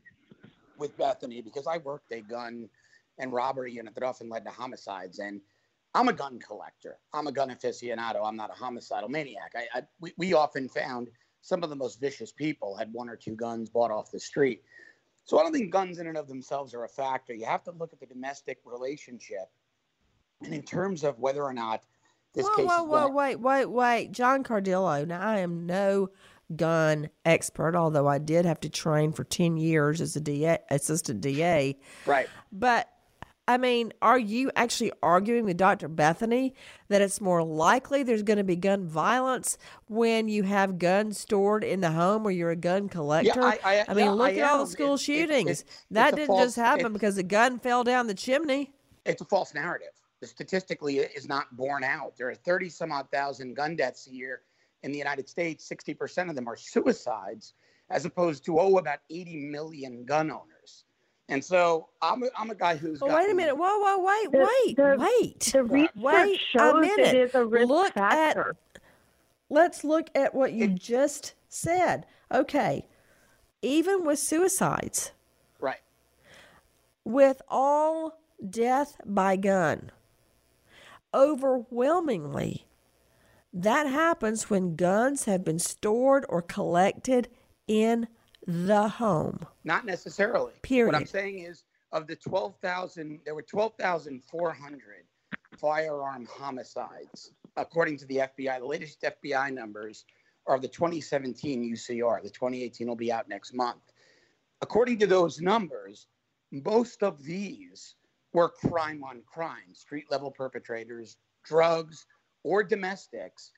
with 0.79 0.97
Bethany 0.97 1.40
because 1.40 1.66
I 1.66 1.79
worked 1.79 2.12
a 2.12 2.21
gun 2.21 2.68
and 3.18 3.33
robbery 3.33 3.72
unit 3.72 3.94
that 3.94 4.05
often 4.05 4.29
led 4.29 4.44
to 4.44 4.51
homicides. 4.51 5.18
And 5.18 5.40
I'm 5.94 6.09
a 6.09 6.12
gun 6.12 6.38
collector. 6.38 6.98
I'm 7.12 7.27
a 7.27 7.33
gun 7.33 7.51
aficionado. 7.51 8.27
I'm 8.27 8.37
not 8.37 8.51
a 8.51 8.55
homicidal 8.55 9.09
maniac. 9.09 9.53
I, 9.55 9.79
I 9.79 9.83
we, 10.01 10.12
we 10.16 10.33
often 10.33 10.68
found 10.68 11.09
some 11.42 11.62
of 11.62 11.70
the 11.70 11.77
most 11.77 12.01
vicious 12.01 12.33
people 12.33 12.77
had 12.77 12.92
one 12.92 13.09
or 13.09 13.16
two 13.16 13.35
guns 13.35 13.68
bought 13.68 13.90
off 13.90 14.11
the 14.11 14.20
street. 14.20 14.62
So 15.25 15.38
I 15.38 15.42
don't 15.42 15.53
think 15.53 15.70
guns 15.70 15.98
in 15.98 16.07
and 16.07 16.16
of 16.16 16.29
themselves 16.29 16.75
are 16.75 16.85
a 16.85 16.88
factor. 16.88 17.35
You 17.35 17.46
have 17.46 17.62
to 17.64 17.72
look 17.72 17.92
at 17.92 18.01
the 18.01 18.07
domestic 18.07 18.59
relationship, 18.64 19.51
and 20.42 20.53
in 20.53 20.62
terms 20.62 21.05
of 21.05 21.18
whether 21.18 21.42
or 21.42 21.53
not 21.53 21.85
this 22.35 22.46
whoa, 22.46 22.57
case. 22.57 22.66
Whoa, 22.66 22.83
whoa, 22.85 23.01
going... 23.03 23.14
wait, 23.14 23.40
wait, 23.40 23.66
wait, 23.66 24.12
John 24.12 24.42
Cardillo. 24.42 25.07
Now 25.07 25.20
I 25.20 25.38
am 25.38 25.66
no 25.66 26.09
gun 26.57 27.09
expert, 27.25 27.77
although 27.77 28.09
I 28.09 28.18
did 28.18 28.44
have 28.46 28.61
to 28.61 28.68
train 28.68 29.12
for 29.12 29.25
ten 29.25 29.57
years 29.57 30.01
as 30.01 30.16
a 30.16 30.20
DA, 30.20 30.59
assistant 30.70 31.20
DA. 31.20 31.79
Right. 32.05 32.29
But 32.51 32.88
I 33.53 33.59
mean, 33.59 33.93
are 34.01 34.19
you 34.19 34.51
actually 34.57 34.93
arguing 35.03 35.45
with 35.45 35.59
Dr. 35.59 35.87
Bethany 35.87 36.55
that 36.88 37.03
it's 37.03 37.21
more 37.21 37.45
likely 37.45 38.03
there's 38.03 38.23
going 38.23 38.38
to 38.38 38.45
be 38.45 38.57
gun 38.57 38.87
violence 38.87 39.59
when 39.88 40.31
you 40.31 40.45
have 40.45 40.79
guns 40.79 41.19
stored 41.19 41.62
in 41.62 41.83
the 41.83 41.91
home 41.91 42.27
or 42.27 42.31
you're 42.31 42.51
a 42.51 42.57
gun 42.57 42.88
collector? 42.88 43.38
Yeah, 43.38 43.45
I, 43.45 43.59
I, 43.62 43.85
I 43.88 43.95
mean, 43.95 44.07
yeah, 44.07 44.11
look 44.12 44.31
I 44.31 44.38
at 44.38 44.53
all 44.53 44.65
the 44.65 44.71
school 44.71 44.95
it, 44.95 45.01
shootings. 45.01 45.61
It, 45.61 45.67
it, 45.67 45.67
that 45.91 46.15
didn't 46.15 46.29
false, 46.29 46.45
just 46.45 46.57
happen 46.57 46.95
because 46.95 47.19
a 47.19 47.23
gun 47.23 47.59
fell 47.59 47.85
down 47.85 48.07
the 48.07 48.15
chimney. 48.15 48.73
It's 49.05 49.21
a 49.21 49.27
false 49.27 49.53
narrative. 49.53 49.93
The 50.23 50.29
statistically 50.29 50.97
is 50.97 51.29
not 51.29 51.55
borne 51.55 51.85
out. 51.85 52.17
There 52.17 52.31
are 52.31 52.35
30 52.35 52.71
some 52.71 52.91
odd 52.91 53.11
thousand 53.12 53.55
gun 53.55 53.77
deaths 53.77 54.07
a 54.07 54.15
year 54.15 54.41
in 54.83 54.93
the 54.93 54.99
United 54.99 55.29
States. 55.29 55.71
60% 55.71 56.31
of 56.31 56.37
them 56.37 56.49
are 56.49 56.57
suicides. 56.57 57.53
as 57.91 58.07
opposed 58.07 58.47
to 58.47 58.59
oh 58.59 58.79
about 58.79 59.01
80 59.11 59.37
million 59.37 60.07
gun 60.07 60.31
owners. 60.31 60.85
And 61.33 61.42
so 61.42 61.88
I'm 62.03 62.23
a, 62.23 62.27
I'm 62.37 62.51
a 62.51 62.55
guy 62.55 62.77
who's 62.77 63.01
Oh, 63.01 63.07
got 63.09 63.23
wait 63.23 63.31
a 63.31 63.35
minute. 63.35 63.57
Whoa, 63.57 63.79
whoa, 63.79 63.99
wait, 64.05 64.31
The- 64.33 64.38
wait, 64.66 64.77
the- 64.77 64.97
wait. 64.99 65.40
the 65.40 65.62
research 65.64 65.90
wait 65.97 66.37
a 66.37 66.59
shows 66.59 66.81
minute. 66.83 66.99
it 66.99 67.14
is 67.14 67.35
a 67.35 67.45
risk 67.47 67.68
look 67.68 67.95
factor. 67.95 68.57
At, 68.75 68.83
let's 69.49 69.83
look 69.83 70.09
at 70.14 70.35
what 70.35 70.53
you 70.53 70.68
just 70.68 71.33
said. 71.49 72.05
Okay. 72.31 72.87
Even 73.62 74.05
with 74.05 74.18
suicides, 74.18 75.12
right. 75.61 75.81
with 77.05 77.40
all 77.49 78.18
death 78.51 79.01
by 79.07 79.37
gun, 79.37 79.90
overwhelmingly, 81.14 82.66
that 83.53 83.87
happens 83.87 84.51
when 84.51 84.77
guns 84.77 85.25
have 85.27 85.45
been 85.45 85.59
stored 85.59 86.27
or 86.29 86.42
collected 86.42 87.29
in 87.68 88.09
the 88.46 88.88
home. 88.88 89.38
Not 89.64 89.85
necessarily. 89.85 90.52
Period. 90.62 90.92
What 90.92 91.00
I'm 91.00 91.07
saying 91.07 91.40
is, 91.40 91.64
of 91.92 92.07
the 92.07 92.16
12,000, 92.16 93.20
there 93.24 93.35
were 93.35 93.42
12,400 93.42 94.83
firearm 95.59 96.26
homicides, 96.31 97.33
according 97.57 97.98
to 97.98 98.07
the 98.07 98.16
FBI. 98.16 98.59
The 98.59 98.66
latest 98.66 99.02
FBI 99.02 99.52
numbers 99.52 100.05
are 100.46 100.59
the 100.59 100.68
2017 100.68 101.72
UCR. 101.74 102.22
The 102.22 102.31
2018 102.31 102.88
will 102.88 102.96
be 102.96 103.12
out 103.12 103.28
next 103.28 103.55
month. 103.55 103.92
According 104.62 104.98
to 105.00 105.07
those 105.07 105.40
numbers, 105.40 106.07
most 106.50 107.02
of 107.02 107.22
these 107.22 107.94
were 108.33 108.48
crime 108.48 109.05
on 109.05 109.22
crime, 109.26 109.74
street 109.74 110.07
level 110.11 110.31
perpetrators, 110.31 111.16
drugs, 111.44 112.07
or 112.42 112.62
domestics. 112.62 113.52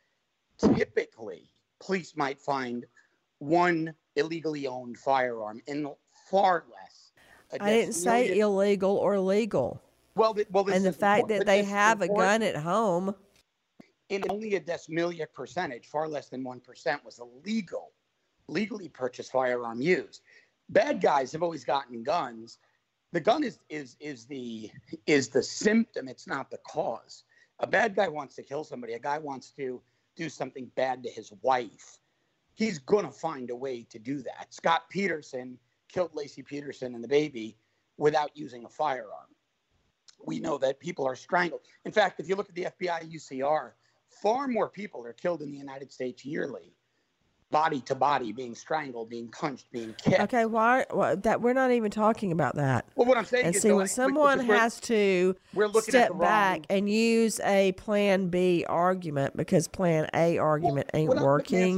Typically, 0.59 1.51
police 1.81 2.16
might 2.16 2.40
find 2.40 2.87
one 3.38 3.94
illegally 4.16 4.66
owned 4.66 4.98
firearm 4.98 5.61
in 5.66 5.90
far 6.31 6.64
less. 6.70 7.12
I 7.53 7.59
didn't 7.59 7.92
say 7.94 8.38
illegal 8.38 8.96
or 8.96 9.18
legal. 9.18 9.81
Well, 10.16 10.35
th- 10.35 10.48
well, 10.50 10.64
this 10.64 10.77
and 10.77 10.85
the 10.85 10.92
fact 10.92 11.24
impor- 11.24 11.38
that 11.38 11.46
they 11.46 11.62
this 11.62 11.70
have 11.70 12.03
a 12.03 12.09
gun 12.09 12.42
at 12.42 12.57
home. 12.57 13.14
in 14.09 14.22
only 14.31 14.55
a 14.55 14.61
decimillion 14.61 15.27
percentage, 15.33 15.87
far 15.87 16.09
less 16.09 16.29
than 16.29 16.44
1%, 16.44 17.05
was 17.05 17.18
illegal, 17.18 17.92
legally 18.48 18.88
purchased 18.88 19.33
firearm 19.33 19.81
used. 19.81 20.22
Bad 20.68 21.00
guys 21.00 21.33
have 21.33 21.42
always 21.42 21.64
gotten 21.64 22.03
guns. 22.03 22.59
The 23.12 23.20
gun 23.20 23.44
is, 23.44 23.59
is, 23.68 23.96
is, 24.00 24.27
the, 24.27 24.70
is 25.07 25.29
the 25.29 25.42
symptom, 25.42 26.09
it's 26.09 26.27
not 26.27 26.50
the 26.50 26.59
cause. 26.66 27.24
A 27.61 27.66
bad 27.66 27.94
guy 27.94 28.09
wants 28.09 28.35
to 28.37 28.42
kill 28.42 28.64
somebody, 28.64 28.94
a 28.94 28.98
guy 28.98 29.18
wants 29.18 29.50
to 29.53 29.81
do 30.16 30.29
something 30.29 30.70
bad 30.74 31.03
to 31.05 31.11
his 31.11 31.33
wife. 31.42 31.98
He's 32.55 32.79
going 32.79 33.05
to 33.05 33.11
find 33.11 33.51
a 33.51 33.57
way 33.57 33.83
to 33.90 33.99
do 33.99 34.23
that. 34.23 34.47
Scott 34.51 34.88
Peterson 34.88 35.59
killed 35.88 36.12
Laci 36.12 36.45
Peterson 36.45 36.95
and 36.95 37.03
the 37.03 37.09
baby 37.09 37.57
without 37.97 38.31
using 38.37 38.64
a 38.64 38.69
firearm 38.69 39.35
we 40.27 40.40
know 40.40 40.59
that 40.59 40.81
people 40.81 41.07
are 41.07 41.17
strangled. 41.17 41.62
In 41.85 41.93
fact, 41.93 42.21
if 42.21 42.29
you 42.29 42.37
look 42.37 42.49
at 42.49 42.55
the 42.55 42.67
FBI 42.81 43.12
UCR, 43.12 43.73
far 44.23 44.49
more 44.49 44.69
people 44.69 45.05
are 45.05 45.12
killed 45.12 45.43
in 45.43 45.51
the 45.51 45.59
United 45.59 45.93
States 45.93 46.25
yearly, 46.25 46.75
body 47.55 47.81
to 47.83 47.95
body, 47.95 48.33
being 48.33 48.53
strangled, 48.53 49.09
being 49.09 49.29
punched, 49.29 49.71
being 49.71 49.95
kicked. 49.97 50.21
Okay, 50.23 50.45
why, 50.45 50.85
why 50.90 51.14
that 51.14 51.40
we're 51.40 51.53
not 51.53 51.71
even 51.71 51.88
talking 51.88 52.33
about 52.33 52.57
that. 52.57 52.85
Well, 52.97 53.07
what 53.07 53.17
I'm 53.17 53.25
saying 53.25 53.47
and 53.47 53.55
is, 53.55 53.62
see 53.62 53.69
when 53.71 53.83
which 53.83 53.90
someone 53.93 54.40
has 54.40 54.81
to 54.81 55.37
we're 55.55 55.69
looking 55.69 55.79
at 55.79 55.83
step 55.85 56.09
the 56.09 56.14
wrong- 56.14 56.21
back 56.21 56.62
and 56.69 56.90
use 56.90 57.38
a 57.45 57.71
Plan 57.73 58.27
B 58.27 58.64
argument 58.69 59.37
because 59.37 59.69
Plan 59.69 60.11
A 60.14 60.37
argument 60.38 60.90
ain't 60.95 61.09
I- 61.11 61.14
but 61.14 61.21
Nancy, 61.21 61.25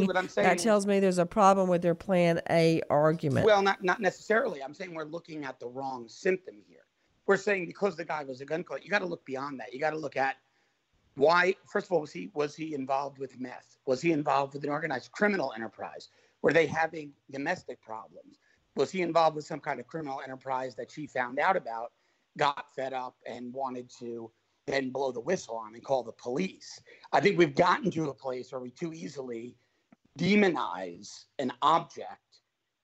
working, 0.07 0.29
saying 0.31 0.49
that 0.49 0.59
tells 0.59 0.87
me 0.87 0.99
there's 0.99 1.19
a 1.19 1.27
problem 1.27 1.69
with 1.69 1.83
their 1.83 1.95
Plan 1.95 2.41
A 2.49 2.81
argument. 2.89 3.45
Well, 3.45 3.61
not 3.61 3.85
not 3.85 4.01
necessarily. 4.01 4.63
I'm 4.63 4.73
saying 4.73 4.95
we're 4.95 5.05
looking 5.05 5.45
at 5.45 5.61
the 5.61 5.69
wrong 5.69 6.09
symptom 6.09 6.55
here. 6.67 6.79
We're 7.27 7.37
saying 7.37 7.67
because 7.67 7.97
the 7.97 8.05
guy 8.07 8.25
was 8.25 8.41
a 8.41 8.47
gun 8.47 8.65
collector, 8.65 8.87
you 8.87 8.91
got 8.91 9.01
to 9.01 9.07
look 9.07 9.27
beyond 9.27 9.61
that. 9.61 9.75
You 9.75 9.81
got 9.81 9.91
to 9.91 9.99
look 9.99 10.17
at 10.17 10.37
why. 11.17 11.55
First 11.67 11.87
of 11.87 11.93
all, 11.93 12.01
was 12.01 12.13
he 12.13 12.31
was 12.35 12.55
he 12.55 12.75
involved 12.75 13.19
with 13.19 13.41
meth? 13.41 13.79
Was 13.87 14.01
he 14.01 14.13
involved 14.13 14.55
with 14.55 14.65
an 14.65 14.71
organized 14.71 15.13
criminal 15.13 15.53
enterprise? 15.55 16.09
Were 16.43 16.53
they 16.53 16.67
having 16.67 17.13
domestic 17.31 17.81
problems? 17.83 18.39
Was 18.77 18.91
he 18.91 19.03
involved 19.03 19.37
with 19.37 19.47
some 19.47 19.61
kind 19.61 19.81
of 19.81 19.87
criminal 19.87 20.21
enterprise 20.23 20.77
that 20.77 20.91
she 20.91 21.07
found 21.07 21.39
out 21.39 21.57
about, 21.57 21.93
got 22.37 22.67
fed 22.75 22.93
up, 22.93 23.17
and 23.27 23.53
wanted 23.53 23.91
to 23.99 24.31
then 24.67 24.91
blow 24.91 25.11
the 25.11 25.21
whistle 25.21 25.57
on 25.57 25.75
and 25.75 25.83
call 25.83 26.03
the 26.03 26.13
police? 26.13 26.81
I 27.13 27.21
think 27.21 27.39
we've 27.39 27.55
gotten 27.55 27.91
to 27.93 28.11
a 28.11 28.15
place 28.15 28.53
where 28.53 28.61
we 28.61 28.71
too 28.71 28.93
easily 28.93 29.57
demonize 30.19 31.25
an 31.39 31.53
object 31.63 32.21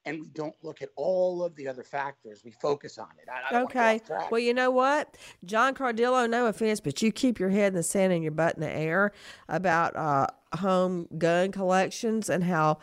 and 0.05 0.19
we 0.21 0.27
don't 0.29 0.55
look 0.63 0.81
at 0.81 0.89
all 0.95 1.43
of 1.43 1.55
the 1.55 1.67
other 1.67 1.83
factors. 1.83 2.41
We 2.43 2.51
focus 2.51 2.97
on 2.97 3.07
it. 3.21 3.27
I, 3.29 3.49
I 3.49 3.51
don't 3.59 3.73
wanna 3.75 3.93
get 3.99 4.11
Okay. 4.11 4.27
Well, 4.31 4.39
you 4.39 4.53
know 4.53 4.71
what, 4.71 5.17
John 5.45 5.73
Cardillo, 5.73 6.29
no 6.29 6.47
offense, 6.47 6.79
but 6.79 7.01
you 7.01 7.11
keep 7.11 7.39
your 7.39 7.49
head 7.49 7.67
in 7.69 7.75
the 7.75 7.83
sand 7.83 8.13
and 8.13 8.21
your 8.23 8.31
butt 8.31 8.55
in 8.55 8.61
the 8.61 8.69
air 8.69 9.11
about 9.47 9.95
uh, 9.95 10.27
home 10.57 11.07
gun 11.17 11.51
collections 11.51 12.29
and 12.29 12.43
how 12.43 12.79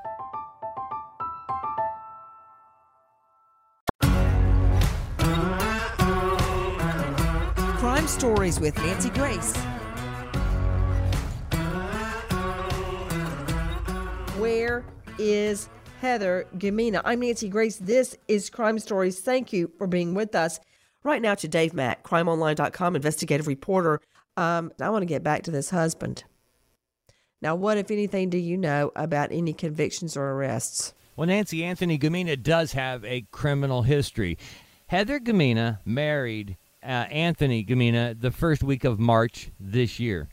Stories 8.11 8.59
with 8.59 8.75
Nancy 8.77 9.09
Grace. 9.09 9.55
Where 14.37 14.85
is 15.17 15.69
Heather 16.01 16.45
Gumina? 16.57 17.01
I'm 17.05 17.21
Nancy 17.21 17.47
Grace. 17.47 17.77
This 17.77 18.17
is 18.27 18.49
Crime 18.49 18.79
Stories. 18.79 19.21
Thank 19.21 19.53
you 19.53 19.71
for 19.77 19.87
being 19.87 20.13
with 20.13 20.35
us. 20.35 20.59
Right 21.03 21.21
now 21.21 21.35
to 21.35 21.47
Dave 21.47 21.73
Mack, 21.73 22.03
crimeonline.com 22.03 22.97
investigative 22.97 23.47
reporter. 23.47 24.01
Um, 24.35 24.73
I 24.81 24.89
want 24.89 25.03
to 25.03 25.07
get 25.07 25.23
back 25.23 25.43
to 25.43 25.51
this 25.51 25.69
husband. 25.69 26.25
Now, 27.41 27.55
what, 27.55 27.77
if 27.77 27.89
anything, 27.89 28.29
do 28.29 28.37
you 28.37 28.57
know 28.57 28.91
about 28.95 29.31
any 29.31 29.53
convictions 29.53 30.17
or 30.17 30.31
arrests? 30.31 30.93
Well, 31.15 31.27
Nancy 31.27 31.63
Anthony 31.63 31.97
Gumina 31.97 32.41
does 32.41 32.73
have 32.73 33.05
a 33.05 33.21
criminal 33.31 33.83
history. 33.83 34.37
Heather 34.87 35.19
Gumina 35.19 35.79
married 35.85 36.57
uh, 36.83 36.87
Anthony 37.09 37.63
Gumina 37.63 38.19
the 38.19 38.31
first 38.31 38.63
week 38.63 38.83
of 38.83 38.99
March 38.99 39.51
this 39.59 39.99
year. 39.99 40.29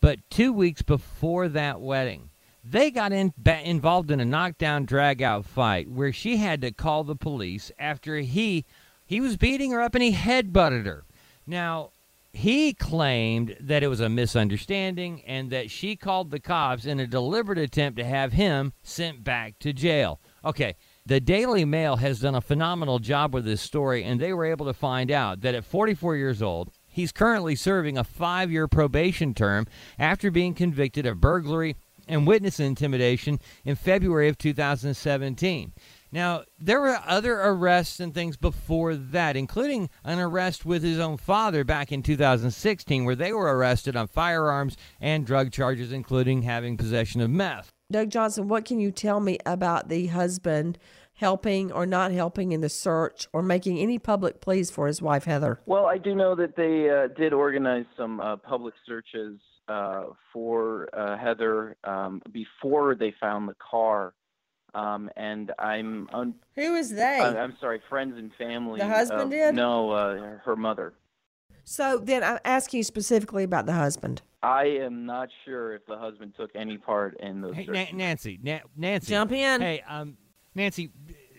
But 0.00 0.18
two 0.30 0.52
weeks 0.52 0.82
before 0.82 1.48
that 1.48 1.80
wedding, 1.80 2.30
they 2.62 2.90
got 2.90 3.12
in, 3.12 3.32
ba- 3.36 3.68
involved 3.68 4.10
in 4.10 4.20
a 4.20 4.24
knockdown, 4.24 4.84
drag 4.84 5.22
out 5.22 5.44
fight 5.44 5.90
where 5.90 6.12
she 6.12 6.36
had 6.36 6.60
to 6.60 6.70
call 6.70 7.04
the 7.04 7.16
police 7.16 7.72
after 7.78 8.18
he 8.18 8.64
he 9.06 9.20
was 9.20 9.38
beating 9.38 9.70
her 9.70 9.80
up 9.80 9.94
and 9.94 10.04
he 10.04 10.12
headbutted 10.12 10.84
her. 10.84 11.04
Now, 11.46 11.92
he 12.30 12.74
claimed 12.74 13.56
that 13.58 13.82
it 13.82 13.88
was 13.88 14.00
a 14.00 14.08
misunderstanding 14.10 15.22
and 15.26 15.50
that 15.50 15.70
she 15.70 15.96
called 15.96 16.30
the 16.30 16.38
cops 16.38 16.84
in 16.84 17.00
a 17.00 17.06
deliberate 17.06 17.58
attempt 17.58 17.98
to 17.98 18.04
have 18.04 18.34
him 18.34 18.74
sent 18.82 19.24
back 19.24 19.58
to 19.60 19.72
jail. 19.72 20.20
Okay, 20.44 20.76
the 21.08 21.20
Daily 21.20 21.64
Mail 21.64 21.96
has 21.96 22.20
done 22.20 22.34
a 22.34 22.40
phenomenal 22.42 22.98
job 22.98 23.32
with 23.32 23.46
this 23.46 23.62
story, 23.62 24.04
and 24.04 24.20
they 24.20 24.34
were 24.34 24.44
able 24.44 24.66
to 24.66 24.74
find 24.74 25.10
out 25.10 25.40
that 25.40 25.54
at 25.54 25.64
44 25.64 26.16
years 26.16 26.42
old, 26.42 26.70
he's 26.86 27.12
currently 27.12 27.56
serving 27.56 27.96
a 27.96 28.04
five 28.04 28.52
year 28.52 28.68
probation 28.68 29.32
term 29.32 29.66
after 29.98 30.30
being 30.30 30.52
convicted 30.52 31.06
of 31.06 31.18
burglary 31.18 31.76
and 32.06 32.26
witness 32.26 32.60
intimidation 32.60 33.38
in 33.64 33.74
February 33.74 34.28
of 34.28 34.36
2017. 34.36 35.72
Now, 36.12 36.42
there 36.58 36.80
were 36.80 37.00
other 37.06 37.40
arrests 37.40 38.00
and 38.00 38.12
things 38.12 38.36
before 38.36 38.94
that, 38.94 39.34
including 39.34 39.88
an 40.04 40.18
arrest 40.18 40.66
with 40.66 40.82
his 40.82 40.98
own 40.98 41.16
father 41.16 41.64
back 41.64 41.90
in 41.90 42.02
2016, 42.02 43.06
where 43.06 43.16
they 43.16 43.32
were 43.32 43.56
arrested 43.56 43.96
on 43.96 44.08
firearms 44.08 44.76
and 45.00 45.24
drug 45.24 45.52
charges, 45.52 45.90
including 45.90 46.42
having 46.42 46.76
possession 46.76 47.22
of 47.22 47.30
meth. 47.30 47.72
Doug 47.90 48.10
Johnson, 48.10 48.48
what 48.48 48.66
can 48.66 48.80
you 48.80 48.90
tell 48.90 49.18
me 49.18 49.38
about 49.46 49.88
the 49.88 50.08
husband 50.08 50.76
helping 51.14 51.72
or 51.72 51.86
not 51.86 52.12
helping 52.12 52.52
in 52.52 52.60
the 52.60 52.68
search 52.68 53.26
or 53.32 53.42
making 53.42 53.78
any 53.78 53.98
public 53.98 54.42
pleas 54.42 54.70
for 54.70 54.86
his 54.86 55.00
wife, 55.00 55.24
Heather? 55.24 55.58
Well, 55.64 55.86
I 55.86 55.96
do 55.96 56.14
know 56.14 56.34
that 56.34 56.54
they 56.54 56.90
uh, 56.90 57.08
did 57.18 57.32
organize 57.32 57.86
some 57.96 58.20
uh, 58.20 58.36
public 58.36 58.74
searches 58.86 59.38
uh, 59.68 60.02
for 60.34 60.90
uh, 60.92 61.16
Heather 61.16 61.76
um, 61.84 62.20
before 62.30 62.94
they 62.94 63.14
found 63.18 63.48
the 63.48 63.56
car. 63.58 64.12
Um, 64.74 65.08
and 65.16 65.50
I'm 65.58 66.10
un- 66.12 66.34
Who 66.56 66.74
is 66.74 66.90
they? 66.90 67.20
I- 67.22 67.38
I'm 67.42 67.56
sorry, 67.58 67.80
friends 67.88 68.18
and 68.18 68.30
family. 68.36 68.80
The 68.80 68.86
husband 68.86 69.22
of- 69.22 69.30
did? 69.30 69.54
No, 69.54 69.92
uh, 69.92 70.36
her 70.44 70.56
mother. 70.56 70.92
So 71.68 71.98
then 71.98 72.24
I'm 72.24 72.38
asking 72.46 72.78
you 72.78 72.84
specifically 72.84 73.44
about 73.44 73.66
the 73.66 73.74
husband. 73.74 74.22
I 74.42 74.64
am 74.64 75.04
not 75.04 75.28
sure 75.44 75.74
if 75.74 75.84
the 75.86 75.98
husband 75.98 76.32
took 76.34 76.50
any 76.54 76.78
part 76.78 77.18
in 77.20 77.42
those 77.42 77.54
Hey. 77.54 77.66
Na- 77.66 77.96
Nancy, 77.96 78.38
Na- 78.42 78.60
Nancy, 78.74 79.10
Jump 79.10 79.32
in. 79.32 79.60
Hey, 79.60 79.82
um, 79.86 80.16
Nancy. 80.54 80.90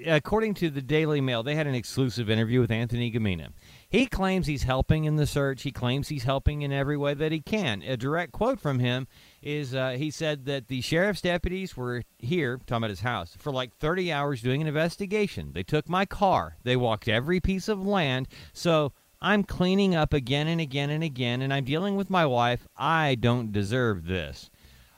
According 0.06 0.54
to 0.56 0.70
the 0.70 0.82
Daily 0.84 1.20
Mail, 1.20 1.42
they 1.44 1.56
had 1.56 1.68
an 1.68 1.74
exclusive 1.76 2.30
interview 2.30 2.62
with 2.62 2.72
Anthony 2.72 3.12
Gumina. 3.12 3.50
He 3.90 4.06
claims 4.06 4.48
he's 4.48 4.64
helping 4.64 5.04
in 5.04 5.16
the 5.18 5.26
search. 5.26 5.64
He 5.64 5.72
claims 5.72 6.08
he's 6.08 6.24
helping 6.24 6.62
in 6.62 6.72
every 6.72 6.96
way 6.96 7.16
that 7.16 7.32
he 7.32 7.42
can. 7.42 7.82
A 7.82 7.98
direct 7.98 8.32
quote 8.32 8.62
from 8.62 8.80
him 8.80 9.08
is 9.42 9.76
uh, 9.76 9.96
he 9.98 10.10
said 10.12 10.46
that 10.46 10.68
the 10.68 10.80
sheriff's 10.82 11.22
deputies 11.22 11.76
were 11.76 12.04
here, 12.18 12.58
talking 12.60 12.78
about 12.78 12.92
his 12.92 13.02
house, 13.02 13.36
for 13.38 13.52
like 13.52 13.76
30 13.76 14.12
hours 14.12 14.42
doing 14.42 14.62
an 14.62 14.68
investigation. 14.68 15.52
They 15.54 15.64
took 15.64 15.90
my 15.90 16.06
car. 16.06 16.58
They 16.64 16.78
walked 16.78 17.10
every 17.10 17.42
piece 17.42 17.68
of 17.68 17.86
land. 17.86 18.30
So 18.54 18.94
I'm 19.22 19.44
cleaning 19.44 19.96
up 19.96 20.14
again 20.14 20.48
and 20.48 20.62
again 20.62 20.90
and 20.90 21.04
again, 21.04 21.42
and 21.42 21.54
I'm 21.54 21.66
dealing 21.66 21.96
with 21.96 22.10
my 22.10 22.26
wife. 22.26 22.68
I 22.78 23.16
don't 23.16 23.52
deserve 23.52 24.06
this. 24.06 24.50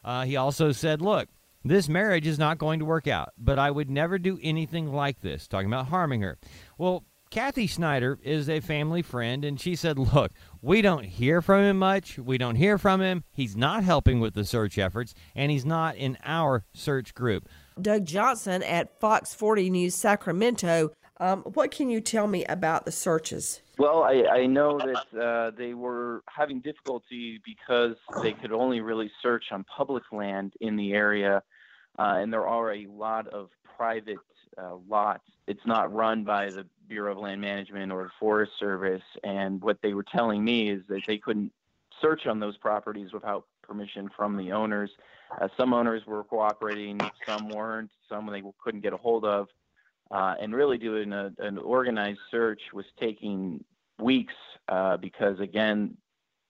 Uh, 0.04 0.26
he 0.26 0.36
also 0.36 0.72
said, 0.72 1.02
Look, 1.02 1.30
this 1.64 1.90
marriage 1.90 2.28
is 2.28 2.40
not 2.40 2.58
going 2.58 2.80
to 2.80 2.86
work 2.86 3.08
out, 3.08 3.34
but 3.38 3.58
I 3.60 3.72
would 3.72 3.90
never 3.90 4.20
do 4.20 4.40
anything 4.42 4.92
like 4.92 5.22
this, 5.22 5.48
talking 5.48 5.68
about 5.68 5.88
harming 5.88 6.22
her. 6.22 6.38
Well, 6.78 7.04
Kathy 7.32 7.66
Snyder 7.66 8.20
is 8.24 8.50
a 8.50 8.60
family 8.60 9.02
friend, 9.02 9.46
and 9.46 9.60
she 9.60 9.76
said, 9.76 9.98
Look, 9.98 10.34
we 10.62 10.82
don't 10.82 11.06
hear 11.06 11.42
from 11.42 11.64
him 11.64 11.80
much. 11.80 12.20
We 12.20 12.38
don't 12.38 12.58
hear 12.58 12.78
from 12.78 13.02
him. 13.02 13.24
He's 13.32 13.56
not 13.56 13.84
helping 13.84 14.20
with 14.20 14.34
the 14.34 14.44
search 14.44 14.78
efforts, 14.78 15.14
and 15.34 15.52
he's 15.52 15.66
not 15.66 15.96
in 15.96 16.18
our 16.26 16.66
search 16.74 17.16
group. 17.16 17.48
Doug 17.82 18.06
Johnson 18.06 18.62
at 18.64 19.00
Fox 19.00 19.34
40 19.34 19.70
News 19.70 19.96
Sacramento. 19.96 20.92
Um, 21.22 21.42
what 21.44 21.72
can 21.72 21.90
you 21.90 22.02
tell 22.02 22.28
me 22.28 22.44
about 22.46 22.86
the 22.86 22.92
searches? 22.92 23.62
Well, 23.82 24.04
I, 24.04 24.26
I 24.32 24.46
know 24.46 24.78
that 24.78 25.20
uh, 25.20 25.52
they 25.58 25.74
were 25.74 26.22
having 26.30 26.60
difficulty 26.60 27.42
because 27.44 27.96
they 28.22 28.32
could 28.32 28.52
only 28.52 28.80
really 28.80 29.10
search 29.24 29.46
on 29.50 29.64
public 29.64 30.04
land 30.12 30.54
in 30.62 30.76
the 30.76 30.94
area, 30.94 31.42
uh, 31.98 32.18
and 32.20 32.32
there 32.32 32.46
are 32.46 32.76
a 32.76 32.86
lot 32.86 33.26
of 33.30 33.50
private 33.76 34.20
uh, 34.56 34.76
lots. 34.88 35.24
It's 35.48 35.66
not 35.66 35.92
run 35.92 36.24
by 36.24 36.52
the 36.52 36.68
Bureau 36.88 37.14
of 37.14 37.18
Land 37.18 37.42
Management 37.42 37.92
or 37.92 38.04
the 38.04 38.12
Forest 38.20 38.52
Service, 38.60 39.02
and 39.24 39.60
what 39.64 39.80
they 39.82 39.96
were 39.96 40.06
telling 40.16 40.44
me 40.44 40.70
is 40.70 40.84
that 40.88 41.02
they 41.08 41.18
couldn't 41.18 41.52
search 42.00 42.28
on 42.28 42.40
those 42.40 42.58
properties 42.58 43.12
without 43.12 43.48
permission 43.64 44.12
from 44.16 44.38
the 44.38 44.52
owners. 44.52 44.92
Uh, 45.42 45.48
some 45.58 45.74
owners 45.74 46.06
were 46.06 46.24
cooperating, 46.26 47.00
some 47.26 47.50
weren't, 47.50 47.90
some 48.08 48.28
they 48.28 48.44
couldn't 48.64 48.82
get 48.82 48.94
a 48.94 48.98
hold 48.98 49.26
of. 49.26 49.48
Uh, 50.12 50.36
and 50.42 50.54
really 50.54 50.78
doing 50.78 51.14
a, 51.14 51.32
an 51.40 51.58
organized 51.58 52.20
search 52.30 52.60
was 52.74 52.84
taking 53.00 53.64
weeks 54.02 54.34
uh, 54.68 54.98
because, 54.98 55.40
again, 55.40 55.98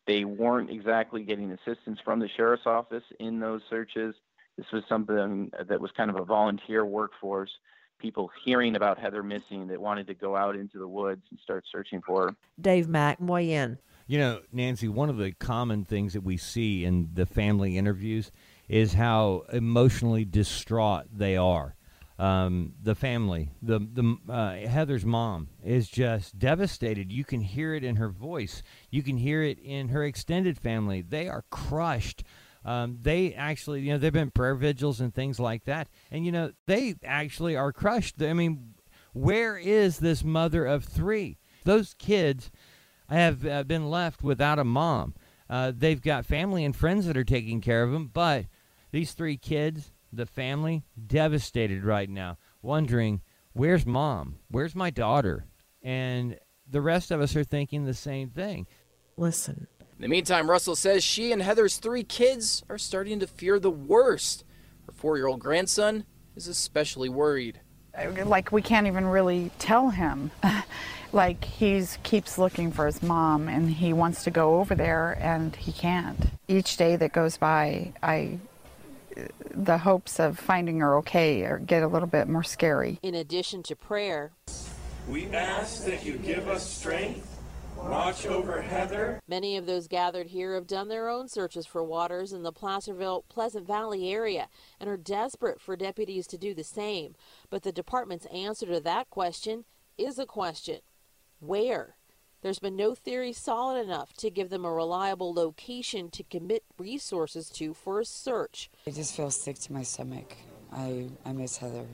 they 0.07 0.25
weren't 0.25 0.69
exactly 0.69 1.23
getting 1.23 1.51
assistance 1.51 1.99
from 2.03 2.19
the 2.19 2.29
sheriff's 2.35 2.65
office 2.65 3.03
in 3.19 3.39
those 3.39 3.61
searches. 3.69 4.15
This 4.57 4.65
was 4.73 4.83
something 4.89 5.51
that 5.69 5.79
was 5.79 5.91
kind 5.95 6.09
of 6.09 6.17
a 6.17 6.25
volunteer 6.25 6.85
workforce. 6.85 7.51
People 7.99 8.31
hearing 8.43 8.75
about 8.75 8.97
Heather 8.97 9.21
missing 9.21 9.67
that 9.67 9.79
wanted 9.79 10.07
to 10.07 10.13
go 10.15 10.35
out 10.35 10.55
into 10.55 10.79
the 10.79 10.87
woods 10.87 11.21
and 11.29 11.39
start 11.39 11.65
searching 11.71 12.01
for 12.05 12.29
her. 12.29 12.35
Dave 12.59 12.87
Mack, 12.87 13.17
weigh 13.21 13.51
in. 13.51 13.77
You 14.07 14.17
know, 14.19 14.41
Nancy, 14.51 14.87
one 14.87 15.09
of 15.09 15.17
the 15.17 15.31
common 15.31 15.85
things 15.85 16.13
that 16.13 16.21
we 16.21 16.35
see 16.35 16.83
in 16.83 17.09
the 17.13 17.25
family 17.25 17.77
interviews 17.77 18.31
is 18.67 18.93
how 18.93 19.43
emotionally 19.53 20.25
distraught 20.25 21.05
they 21.15 21.37
are. 21.37 21.75
Um, 22.21 22.73
the 22.79 22.93
family, 22.93 23.49
the 23.63 23.79
the 23.79 24.15
uh, 24.31 24.69
Heather's 24.69 25.03
mom 25.03 25.47
is 25.63 25.89
just 25.89 26.37
devastated. 26.37 27.11
You 27.11 27.25
can 27.25 27.41
hear 27.41 27.73
it 27.73 27.83
in 27.83 27.95
her 27.95 28.09
voice. 28.09 28.61
You 28.91 29.01
can 29.01 29.17
hear 29.17 29.41
it 29.41 29.57
in 29.57 29.89
her 29.89 30.03
extended 30.03 30.59
family. 30.59 31.01
They 31.01 31.27
are 31.27 31.45
crushed. 31.49 32.23
Um, 32.63 32.99
they 33.01 33.33
actually, 33.33 33.81
you 33.81 33.93
know, 33.93 33.97
they've 33.97 34.13
been 34.13 34.29
prayer 34.29 34.53
vigils 34.53 35.01
and 35.01 35.11
things 35.11 35.39
like 35.39 35.63
that, 35.63 35.87
and 36.11 36.23
you 36.23 36.31
know, 36.31 36.51
they 36.67 36.93
actually 37.03 37.55
are 37.55 37.73
crushed. 37.73 38.21
I 38.21 38.33
mean, 38.33 38.75
where 39.13 39.57
is 39.57 39.97
this 39.97 40.23
mother 40.23 40.65
of 40.65 40.83
three? 40.83 41.39
Those 41.63 41.95
kids 41.95 42.51
have 43.09 43.45
uh, 43.47 43.63
been 43.63 43.89
left 43.89 44.21
without 44.21 44.59
a 44.59 44.63
mom. 44.63 45.15
Uh, 45.49 45.71
they've 45.75 46.01
got 46.01 46.27
family 46.27 46.63
and 46.63 46.75
friends 46.75 47.07
that 47.07 47.17
are 47.17 47.23
taking 47.23 47.61
care 47.61 47.81
of 47.81 47.91
them, 47.91 48.11
but 48.13 48.45
these 48.91 49.13
three 49.13 49.37
kids, 49.37 49.90
the 50.11 50.25
family, 50.25 50.83
devastated 51.07 51.83
right 51.83 52.09
now, 52.09 52.37
wondering, 52.61 53.21
where's 53.53 53.85
mom? 53.85 54.39
Where's 54.49 54.75
my 54.75 54.89
daughter? 54.89 55.45
And 55.81 56.37
the 56.69 56.81
rest 56.81 57.11
of 57.11 57.21
us 57.21 57.35
are 57.35 57.43
thinking 57.43 57.85
the 57.85 57.93
same 57.93 58.29
thing. 58.29 58.67
Listen. 59.17 59.67
In 59.79 60.01
the 60.01 60.07
meantime, 60.07 60.49
Russell 60.49 60.75
says 60.75 61.03
she 61.03 61.31
and 61.31 61.41
Heather's 61.41 61.77
three 61.77 62.03
kids 62.03 62.63
are 62.69 62.77
starting 62.77 63.19
to 63.19 63.27
fear 63.27 63.59
the 63.59 63.69
worst. 63.69 64.43
Her 64.85 64.91
four 64.91 65.17
year 65.17 65.27
old 65.27 65.39
grandson 65.39 66.05
is 66.35 66.47
especially 66.47 67.09
worried. 67.09 67.59
Uh, 67.97 68.25
like 68.25 68.51
we 68.51 68.61
can't 68.61 68.87
even 68.87 69.05
really 69.05 69.51
tell 69.59 69.89
him 69.89 70.31
like 71.11 71.43
he's 71.43 71.97
keeps 72.03 72.37
looking 72.37 72.71
for 72.71 72.85
his 72.85 73.03
mom 73.03 73.49
and 73.49 73.69
he 73.69 73.91
wants 73.91 74.23
to 74.23 74.31
go 74.31 74.59
over 74.59 74.75
there 74.75 75.17
and 75.19 75.55
he 75.57 75.73
can't 75.73 76.27
each 76.47 76.77
day 76.77 76.95
that 76.95 77.11
goes 77.11 77.35
by 77.35 77.91
i 78.01 78.39
the 79.53 79.79
hopes 79.79 80.19
of 80.19 80.39
finding 80.39 80.79
her 80.79 80.97
okay 80.97 81.43
or 81.43 81.59
get 81.59 81.83
a 81.83 81.87
little 81.87 82.07
bit 82.07 82.27
more 82.27 82.43
scary 82.43 82.99
In 83.03 83.15
addition 83.15 83.63
to 83.63 83.75
prayer, 83.75 84.31
We 85.07 85.27
ask 85.27 85.85
that 85.85 86.05
you 86.05 86.17
give 86.17 86.47
us 86.47 86.67
strength, 86.69 87.39
watch 87.77 88.25
over 88.25 88.61
Heather, 88.61 89.19
many 89.27 89.57
of 89.57 89.65
those 89.65 89.87
gathered 89.87 90.27
here 90.27 90.53
have 90.55 90.67
done 90.67 90.87
their 90.87 91.09
own 91.09 91.27
searches 91.27 91.65
for 91.65 91.83
waters 91.83 92.31
in 92.33 92.43
the 92.43 92.51
Placerville 92.51 93.25
Pleasant 93.27 93.65
Valley 93.67 94.11
area 94.11 94.47
and 94.79 94.89
are 94.89 94.97
desperate 94.97 95.59
for 95.59 95.75
deputies 95.75 96.27
to 96.27 96.37
do 96.37 96.53
the 96.53 96.63
same. 96.63 97.15
But 97.49 97.63
the 97.63 97.71
department's 97.71 98.27
answer 98.27 98.65
to 98.67 98.79
that 98.81 99.09
question 99.09 99.65
is 99.97 100.19
a 100.19 100.25
question 100.25 100.79
where? 101.39 101.95
There's 102.41 102.59
been 102.59 102.75
no 102.75 102.95
theory 102.95 103.33
solid 103.33 103.79
enough 103.79 104.13
to 104.13 104.31
give 104.31 104.49
them 104.49 104.65
a 104.65 104.71
reliable 104.71 105.31
location 105.31 106.09
to 106.09 106.23
commit 106.23 106.63
resources 106.79 107.49
to 107.51 107.75
for 107.75 107.99
a 107.99 108.05
search. 108.05 108.71
I 108.87 108.89
just 108.91 109.15
feel 109.15 109.29
sick 109.29 109.59
to 109.59 109.73
my 109.73 109.83
stomach. 109.83 110.35
I, 110.71 111.09
I 111.23 111.33
miss 111.33 111.57
Heather. 111.57 111.85